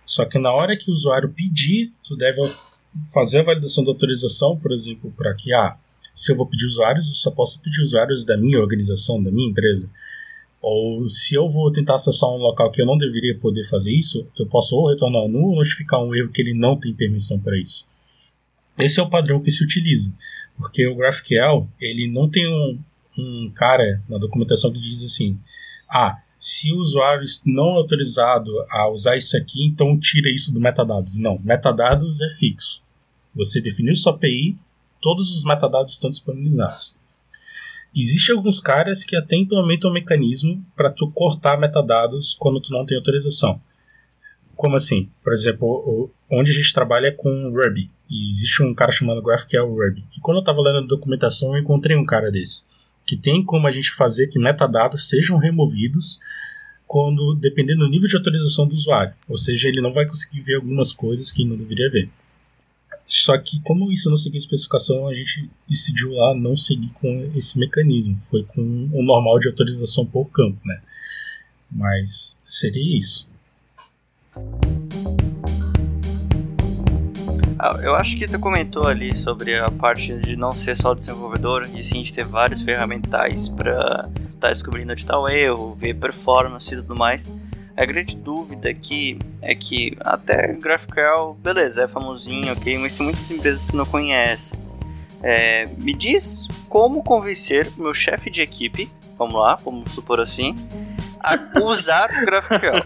[0.04, 2.42] Só que na hora que o usuário pedir, tu deve
[3.12, 5.78] fazer a validação da autorização, por exemplo, para que, ah,
[6.14, 9.48] se eu vou pedir usuários, eu só posso pedir usuários da minha organização, da minha
[9.48, 9.90] empresa.
[10.66, 14.26] Ou se eu vou tentar acessar um local que eu não deveria poder fazer isso,
[14.38, 17.60] eu posso ou retornar nulo ou notificar um erro que ele não tem permissão para
[17.60, 17.84] isso.
[18.78, 20.14] Esse é o padrão que se utiliza,
[20.56, 22.78] porque o GraphQL ele não tem um,
[23.18, 25.38] um cara na documentação que diz assim,
[25.86, 30.60] ah, se o usuário não é autorizado a usar isso aqui, então tira isso do
[30.60, 31.18] metadados.
[31.18, 32.82] Não, metadados é fixo.
[33.34, 34.56] Você definiu sua API,
[34.98, 36.94] todos os metadados estão disponibilizados.
[37.96, 42.84] Existem alguns caras que até implementam um mecanismo para tu cortar metadados quando tu não
[42.84, 43.60] tem autorização.
[44.56, 45.08] Como assim?
[45.22, 47.90] Por exemplo, onde a gente trabalha é com Ruby.
[48.10, 50.04] E existe um cara chamado GraphQL Ruby.
[50.16, 52.64] E quando eu estava lendo a documentação, eu encontrei um cara desse.
[53.06, 56.18] Que tem como a gente fazer que metadados sejam removidos
[56.86, 59.14] quando dependendo do nível de autorização do usuário.
[59.28, 62.10] Ou seja, ele não vai conseguir ver algumas coisas que não deveria ver.
[63.06, 67.58] Só que, como isso não seguia especificação, a gente decidiu lá não seguir com esse
[67.58, 68.18] mecanismo.
[68.30, 70.80] Foi com o normal de autorização por campo, né?
[71.70, 73.28] Mas seria isso.
[77.58, 81.66] Ah, eu acho que tu comentou ali sobre a parte de não ser só desenvolvedor
[81.74, 84.10] e sim de ter vários ferramentais para estar
[84.40, 87.32] tá descobrindo onde está o erro, ver performance e tudo mais.
[87.76, 93.28] A grande dúvida aqui é que até GraphQL, beleza, é famosinho, ok, mas tem muitas
[93.30, 94.58] empresas que não conhecem.
[95.22, 98.88] É, me diz como convencer o meu chefe de equipe,
[99.18, 100.54] vamos lá, vamos supor assim,
[101.18, 102.82] a usar o GraphQL.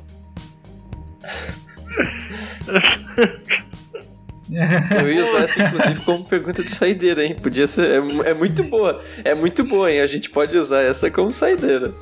[5.02, 7.34] Eu ia usar essa, inclusive, como pergunta de saideira, hein?
[7.34, 7.90] Podia ser.
[7.90, 9.02] É, é, muito boa.
[9.22, 10.00] É muito boa, hein?
[10.00, 11.92] A gente pode usar essa como saideira.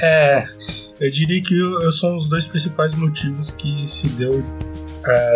[0.00, 0.46] É.
[1.00, 4.44] Eu diria que eu, são os dois principais motivos que se deu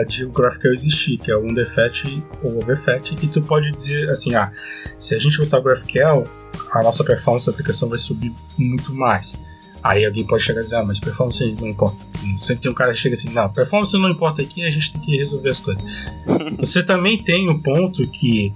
[0.06, 2.04] de o GraphQL existir, que é o underfetch
[2.42, 4.50] ou o overfetch, e tu pode dizer assim, ah,
[4.98, 6.24] se a gente botar o GraphQL,
[6.72, 9.38] a nossa performance da aplicação vai subir muito mais.
[9.82, 11.98] Aí alguém pode chegar e dizer, ah, mas performance não importa.
[12.40, 15.00] Sempre tem um cara que chega assim, não, performance não importa aqui, a gente tem
[15.00, 15.82] que resolver as coisas.
[16.58, 18.54] Você também tem o um ponto que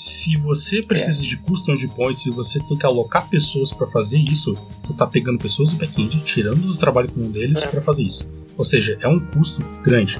[0.00, 1.28] se você precisa é.
[1.28, 5.38] de custom endpoints, se você tem que alocar pessoas para fazer isso, tu tá pegando
[5.38, 7.66] pessoas do back-end, tirando do trabalho comum deles é.
[7.66, 8.26] para fazer isso.
[8.56, 10.18] Ou seja, é um custo grande.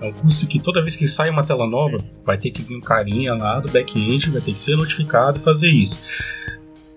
[0.00, 2.76] É um custo que toda vez que sai uma tela nova, vai ter que vir
[2.76, 6.00] um carinha lá do back-end, vai ter que ser notificado e fazer isso.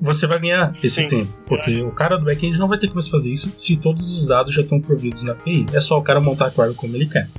[0.01, 1.07] Você vai ganhar esse Sim.
[1.07, 1.83] tempo, porque é.
[1.83, 4.63] o cara do back-end não vai ter como fazer isso se todos os dados já
[4.63, 5.67] estão providos na API.
[5.71, 7.29] É só o cara montar a query como ele quer.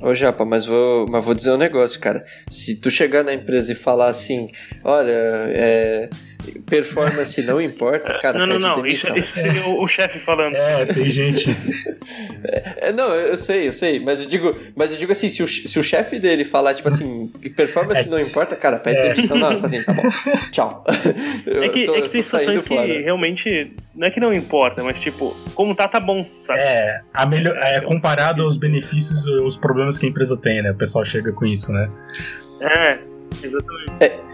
[0.00, 2.24] Ô Japa, mas vou, mas vou dizer um negócio, cara.
[2.48, 4.48] Se tu chegar na empresa e falar assim,
[4.84, 6.08] olha, é,
[6.68, 10.54] performance não importa, cara, Não, não, não, isso, isso seria o, o chefe falando.
[10.54, 11.50] É, tem gente.
[12.78, 15.48] é, não, eu sei, eu sei, mas eu digo, mas eu digo assim, se o,
[15.48, 18.10] se o chefe dele falar, tipo assim, performance é.
[18.10, 19.08] não importa, cara, pede é.
[19.10, 20.02] demissão na hora, assim, tá bom,
[20.52, 20.84] tchau.
[21.46, 25.00] é que, tô, é que tem situações que realmente, não é que não importa, mas
[25.00, 26.58] tipo, como tá, tá bom, sabe?
[26.60, 30.70] É, a melhor, é comparado aos benefícios os problemas que a empresa tem, né?
[30.70, 31.88] O pessoal chega com isso, né?
[32.60, 32.98] É,
[33.42, 33.92] exatamente.
[34.00, 34.27] É,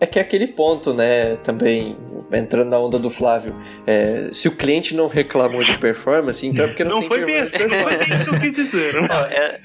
[0.00, 1.94] é que é aquele ponto, né, também,
[2.32, 3.54] entrando na onda do Flávio,
[3.86, 7.26] é, se o cliente não reclamou de performance, então é porque não, não tem foi
[7.26, 7.58] performance.
[7.58, 8.94] Bem, não foi isso que dizer.
[9.30, 9.60] É,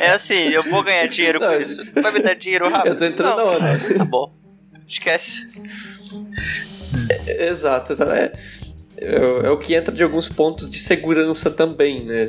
[0.00, 1.82] é assim, eu vou ganhar dinheiro não, com isso.
[1.92, 2.92] Vai me dar dinheiro rápido?
[2.92, 3.80] Eu tô entrando não, na onda.
[3.98, 4.32] Tá bom.
[4.86, 5.46] Esquece.
[7.26, 8.12] É, exato, exato.
[8.12, 8.32] É,
[8.96, 12.28] é, é, o que entra de alguns pontos de segurança também, né?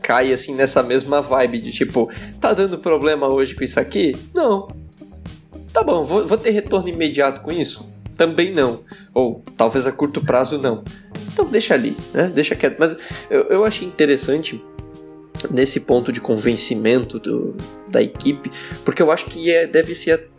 [0.00, 2.08] Cai assim nessa mesma vibe de tipo,
[2.40, 4.16] tá dando problema hoje com isso aqui?
[4.34, 4.68] Não,
[5.74, 7.84] Tá bom, vou, vou ter retorno imediato com isso?
[8.16, 8.84] Também não.
[9.12, 10.84] Ou talvez a curto prazo não.
[11.32, 12.30] Então deixa ali, né?
[12.32, 12.76] Deixa quieto.
[12.78, 12.96] Mas
[13.28, 14.62] eu, eu achei interessante
[15.50, 17.56] nesse ponto de convencimento do,
[17.88, 18.52] da equipe,
[18.84, 20.30] porque eu acho que é, deve ser,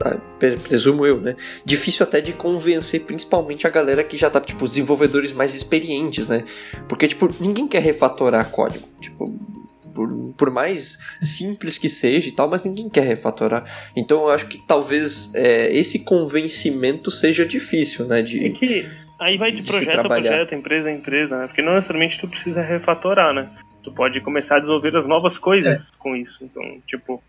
[0.63, 1.35] presumo eu, né?
[1.65, 6.45] Difícil até de convencer principalmente a galera que já tá, tipo, desenvolvedores mais experientes, né?
[6.87, 8.87] Porque, tipo, ninguém quer refatorar código.
[9.01, 9.37] Tipo,
[9.95, 13.63] por, por mais simples que seja e tal, mas ninguém quer refatorar.
[13.95, 18.21] Então eu acho que talvez é, esse convencimento seja difícil, né?
[18.21, 18.85] De, é que
[19.19, 21.47] aí vai de, de projeto a projeto, empresa a empresa, né?
[21.47, 23.49] Porque não necessariamente tu precisa refatorar, né?
[23.81, 25.91] Tu pode começar a desenvolver as novas coisas é.
[25.97, 26.43] com isso.
[26.43, 27.23] Então, tipo,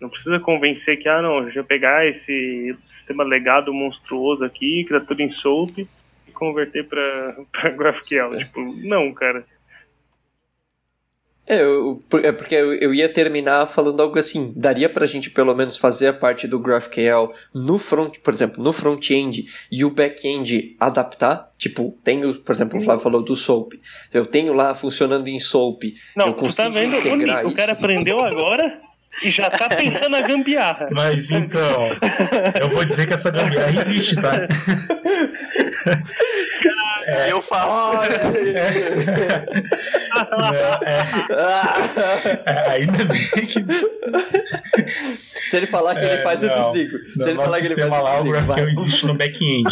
[0.00, 4.90] não precisa convencer que, ah, não, deixa eu pegar esse sistema legado monstruoso aqui, que
[4.90, 5.78] tá tudo em SOAP,
[6.28, 8.34] e converter pra, pra GraphQL.
[8.34, 8.38] É.
[8.38, 9.44] Tipo, não, cara.
[11.52, 14.54] É, eu, é porque eu, eu, ia terminar falando algo assim.
[14.56, 18.72] Daria pra gente pelo menos fazer a parte do GraphQL no front, por exemplo, no
[18.72, 21.50] front-end e o back-end adaptar?
[21.58, 23.74] Tipo, tenho, por exemplo, o Flávio falou do SOAP.
[24.14, 25.94] Eu tenho lá funcionando em SOAP.
[26.16, 26.96] Não, eu consigo tá vendo?
[27.44, 28.80] O, o cara aprendeu agora
[29.22, 30.88] e já tá pensando na gambiarra.
[30.90, 31.82] Mas então,
[32.58, 34.32] eu vou dizer que essa gambiarra existe, tá?
[37.06, 38.02] É, eu faço.
[40.84, 43.64] é, é, ainda bem que.
[45.02, 46.98] Se ele falar que ele é, faz, eu desligo.
[47.20, 49.70] Se ele falar que ele faz, lá, o GraphQL existe no back-end.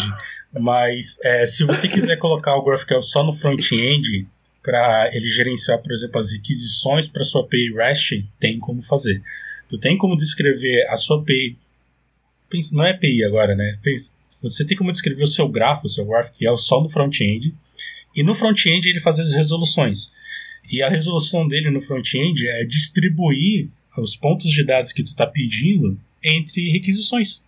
[0.52, 4.26] Mas é, se você quiser colocar o GraphQL só no front-end,
[4.62, 9.22] para ele gerenciar, por exemplo, as requisições para sua API REST, tem como fazer.
[9.68, 11.56] Tu tem como descrever a sua API.
[12.72, 13.78] Não é API agora, né?
[14.42, 17.54] Você tem como descrever o seu grafo, o seu GraphQL só no front-end.
[18.14, 20.12] E no front-end ele faz as resoluções.
[20.70, 23.68] E a resolução dele no front-end é distribuir
[23.98, 27.42] os pontos de dados que tu está pedindo entre requisições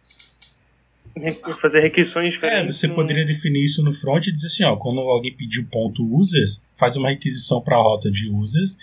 [1.61, 2.69] fazer requisições diferentes.
[2.69, 5.67] É, você poderia definir isso no front e dizer assim, ó, quando alguém pedir o
[5.67, 8.79] ponto users, faz uma requisição para a rota de users,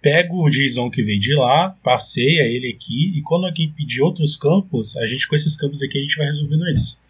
[0.00, 4.36] pega o JSON que veio de lá, passeia ele aqui, e quando alguém pedir outros
[4.36, 7.00] campos, a gente com esses campos aqui a gente vai resolvendo eles.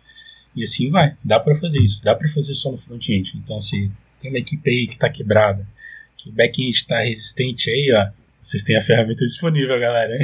[0.54, 1.16] E assim vai.
[1.24, 2.02] Dá para fazer isso.
[2.02, 3.32] Dá para fazer só no front-end.
[3.36, 3.90] Então, se
[4.20, 5.66] tem uma equipe aí que está quebrada,
[6.16, 8.10] que o back-end está resistente aí, ó,
[8.44, 10.12] vocês têm a ferramenta disponível, galera.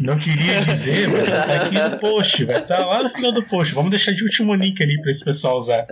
[0.00, 2.44] Não queria dizer, mas tá aqui no post.
[2.44, 3.74] Vai estar tá lá no final do post.
[3.74, 5.84] Vamos deixar de último link ali para esse pessoal usar.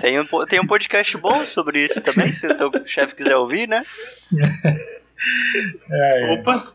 [0.00, 3.68] Tem um, tem um podcast bom sobre isso também, se o teu chefe quiser ouvir,
[3.68, 3.84] né?
[5.90, 6.32] É, é.
[6.32, 6.72] Opa!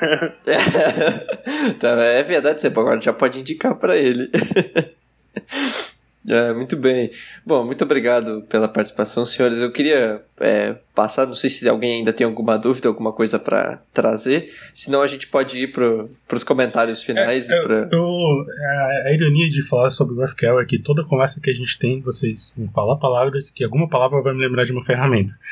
[1.78, 4.30] tá, é verdade, você agora já pode indicar para ele.
[6.26, 7.10] É, muito bem.
[7.46, 9.58] Bom, muito obrigado pela participação, senhores.
[9.58, 13.82] Eu queria é, passar, não sei se alguém ainda tem alguma dúvida, alguma coisa para
[13.92, 14.52] trazer.
[14.74, 17.48] Senão a gente pode ir para os comentários finais.
[17.48, 17.88] É, e pra...
[17.90, 21.54] eu, a, a, ironia de falar sobre o GraphQL é que toda conversa que a
[21.54, 25.32] gente tem, vocês vão falar palavras que alguma palavra vai me lembrar de uma ferramenta.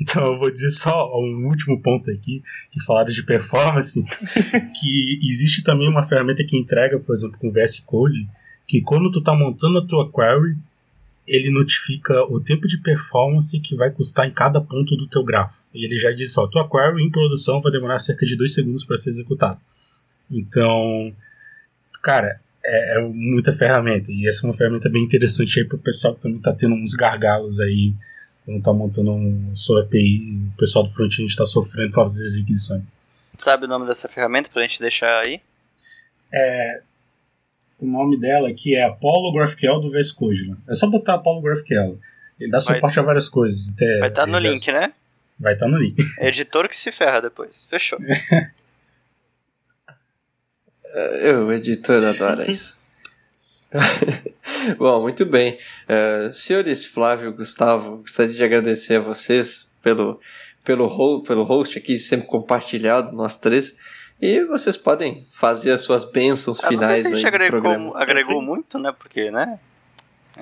[0.00, 4.02] Então eu vou dizer só um último ponto aqui, que falaram de performance,
[4.78, 8.26] que existe também uma ferramenta que entrega, por exemplo, com VS Code,
[8.66, 10.56] que quando tu tá montando a tua query,
[11.26, 15.56] ele notifica o tempo de performance que vai custar em cada ponto do teu grafo.
[15.74, 18.84] E ele já diz, ó, tua query em produção vai demorar cerca de 2 segundos
[18.84, 19.60] para ser executado.
[20.30, 21.12] Então,
[22.02, 24.10] cara, é, é, muita ferramenta.
[24.10, 26.94] E essa é uma ferramenta bem interessante aí pro pessoal que também tá tendo uns
[26.94, 27.94] gargalos aí
[28.44, 30.50] quando tá montando um sua API.
[30.54, 32.82] O pessoal do front-end está sofrendo para fazer as requisições.
[33.36, 35.40] Sabe o nome dessa ferramenta pra gente deixar aí?
[36.32, 36.82] É,
[37.78, 40.48] o nome dela, que é Apollo GraphQL do VS Code.
[40.48, 40.56] Né?
[40.68, 41.98] É só botar Apollo GraphQL.
[42.38, 43.68] Ele dá suporte vai, a várias coisas.
[43.74, 44.92] Até, vai estar tá no link, dá, né?
[45.38, 45.96] Vai estar tá no link.
[46.20, 47.66] Editor que se ferra depois.
[47.68, 47.98] Fechou.
[51.20, 52.78] Eu, editor, adora isso.
[54.78, 55.58] Bom, muito bem.
[55.88, 60.18] Uh, senhores Flávio Gustavo, gostaria de agradecer a vocês pelo,
[60.64, 63.74] pelo, pelo host aqui, sempre compartilhado, nós três.
[64.20, 67.02] E vocês podem fazer as suas bênçãos ah, finais.
[67.02, 68.94] Não sei se a gente agregou, agregou muito, né?
[68.98, 69.58] Porque, né?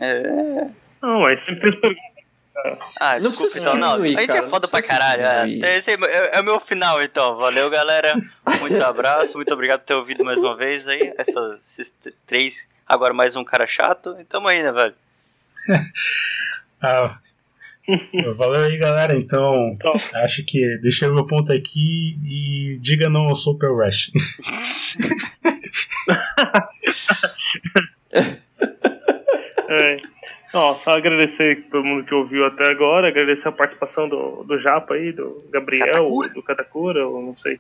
[0.00, 0.68] É.
[1.02, 2.94] Não, mas sempre tem perguntas.
[3.00, 3.94] Ah, não desculpa, então, não.
[3.94, 5.22] a gente é foda pra caralho.
[5.22, 5.96] É, esse é,
[6.32, 7.36] é, o meu final, então.
[7.36, 8.14] Valeu, galera.
[8.60, 11.12] Muito abraço, muito obrigado por ter ouvido mais uma vez aí.
[11.18, 11.96] Essas, esses
[12.26, 14.16] três, agora mais um cara chato.
[14.18, 14.94] E tamo aí, né, velho?
[16.80, 17.18] ah,
[18.36, 19.14] Valeu aí, galera.
[19.16, 19.76] Então,
[20.14, 24.10] acho que deixei o meu ponto aqui e diga não ao Super Rush.
[29.68, 29.96] é.
[30.54, 34.94] Ó, só agradecer todo mundo que ouviu até agora, agradecer a participação do, do Japa
[34.94, 36.32] aí, do Gabriel, Katakura.
[36.32, 37.58] do Katakura, ou não sei.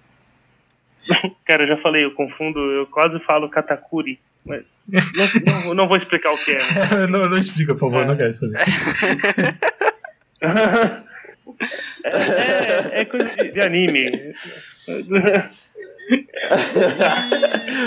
[1.44, 5.96] Cara, eu já falei, eu confundo, eu quase falo Katakuri, mas não, não, não vou
[5.96, 6.58] explicar o que é.
[6.58, 7.06] Né?
[7.10, 8.06] não, não explica, por favor, é.
[8.06, 8.58] não quero saber.
[12.04, 14.34] É, é, coisa de, de anime.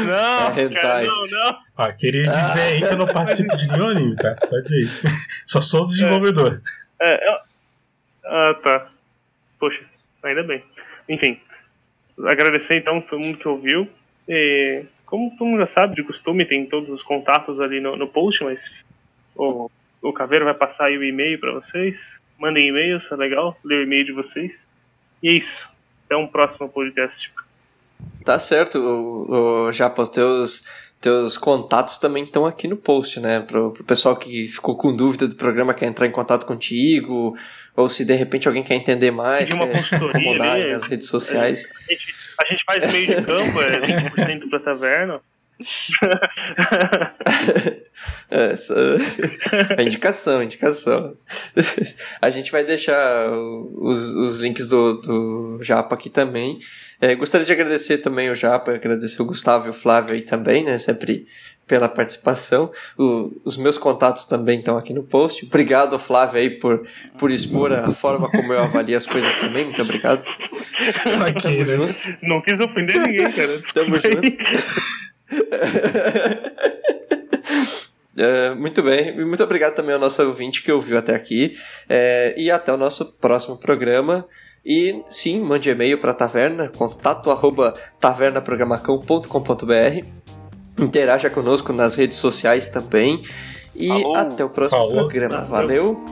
[0.05, 1.59] não, é cara, não, não.
[1.77, 4.35] Ah, queria dizer aí que eu não participo de nenhum anime, tá?
[4.43, 5.07] Só dizer isso.
[5.45, 6.61] Só sou desenvolvedor.
[6.99, 7.41] É, é,
[8.25, 8.89] ah, tá.
[9.59, 9.83] Poxa,
[10.23, 10.63] ainda bem.
[11.07, 11.39] Enfim,
[12.25, 13.87] agradecer então todo mundo que ouviu.
[14.27, 18.07] E, como todo mundo já sabe, de costume, tem todos os contatos ali no, no
[18.07, 18.71] post, mas
[19.35, 19.69] o,
[20.01, 23.83] o Caveiro vai passar aí o e-mail para vocês mandem e-mails, é legal ler o
[23.83, 24.67] e-mail de vocês.
[25.21, 25.67] E é isso.
[26.05, 27.31] Até um próximo podcast.
[28.23, 30.63] Tá certo, o, o Japa, os teus,
[31.01, 33.39] teus contatos também estão aqui no post, né?
[33.39, 37.35] Pro, pro pessoal que ficou com dúvida do programa, quer entrar em contato contigo,
[37.75, 41.65] ou se de repente alguém quer entender mais, De uma quer consultoria nas redes sociais.
[41.65, 45.21] A gente, a gente faz meio de campo, é 20% pra taverna.
[48.29, 48.97] Essa...
[49.77, 51.15] a indicação, a indicação.
[52.21, 56.59] a gente vai deixar os, os links do, do Japa aqui também.
[56.99, 60.63] É, gostaria de agradecer também o Japa, agradecer o Gustavo e o Flávio aí também,
[60.63, 60.77] né?
[60.77, 61.27] Sempre
[61.67, 62.71] pela participação.
[62.97, 65.45] O, os meus contatos também estão aqui no post.
[65.45, 66.87] Obrigado, Flávio, aí, por,
[67.19, 69.65] por expor a forma como eu avalio as coisas também.
[69.65, 70.23] Muito obrigado.
[71.27, 71.65] Aqui, Tamo né?
[71.65, 72.17] junto.
[72.23, 73.61] Não quis ofender ninguém, cara.
[73.73, 74.21] Tamo Desculpa
[78.17, 81.55] É, muito bem, e muito obrigado também ao nosso ouvinte que ouviu até aqui.
[81.87, 84.25] É, e até o nosso próximo programa.
[84.65, 90.05] E sim, mande e-mail para taverna, contato arroba tavernaprogramacão.com.br.
[90.79, 93.21] Interaja conosco nas redes sociais também.
[93.75, 94.15] E Falou.
[94.15, 95.07] até o próximo Falou.
[95.07, 95.45] programa.
[95.45, 96.03] Valeu.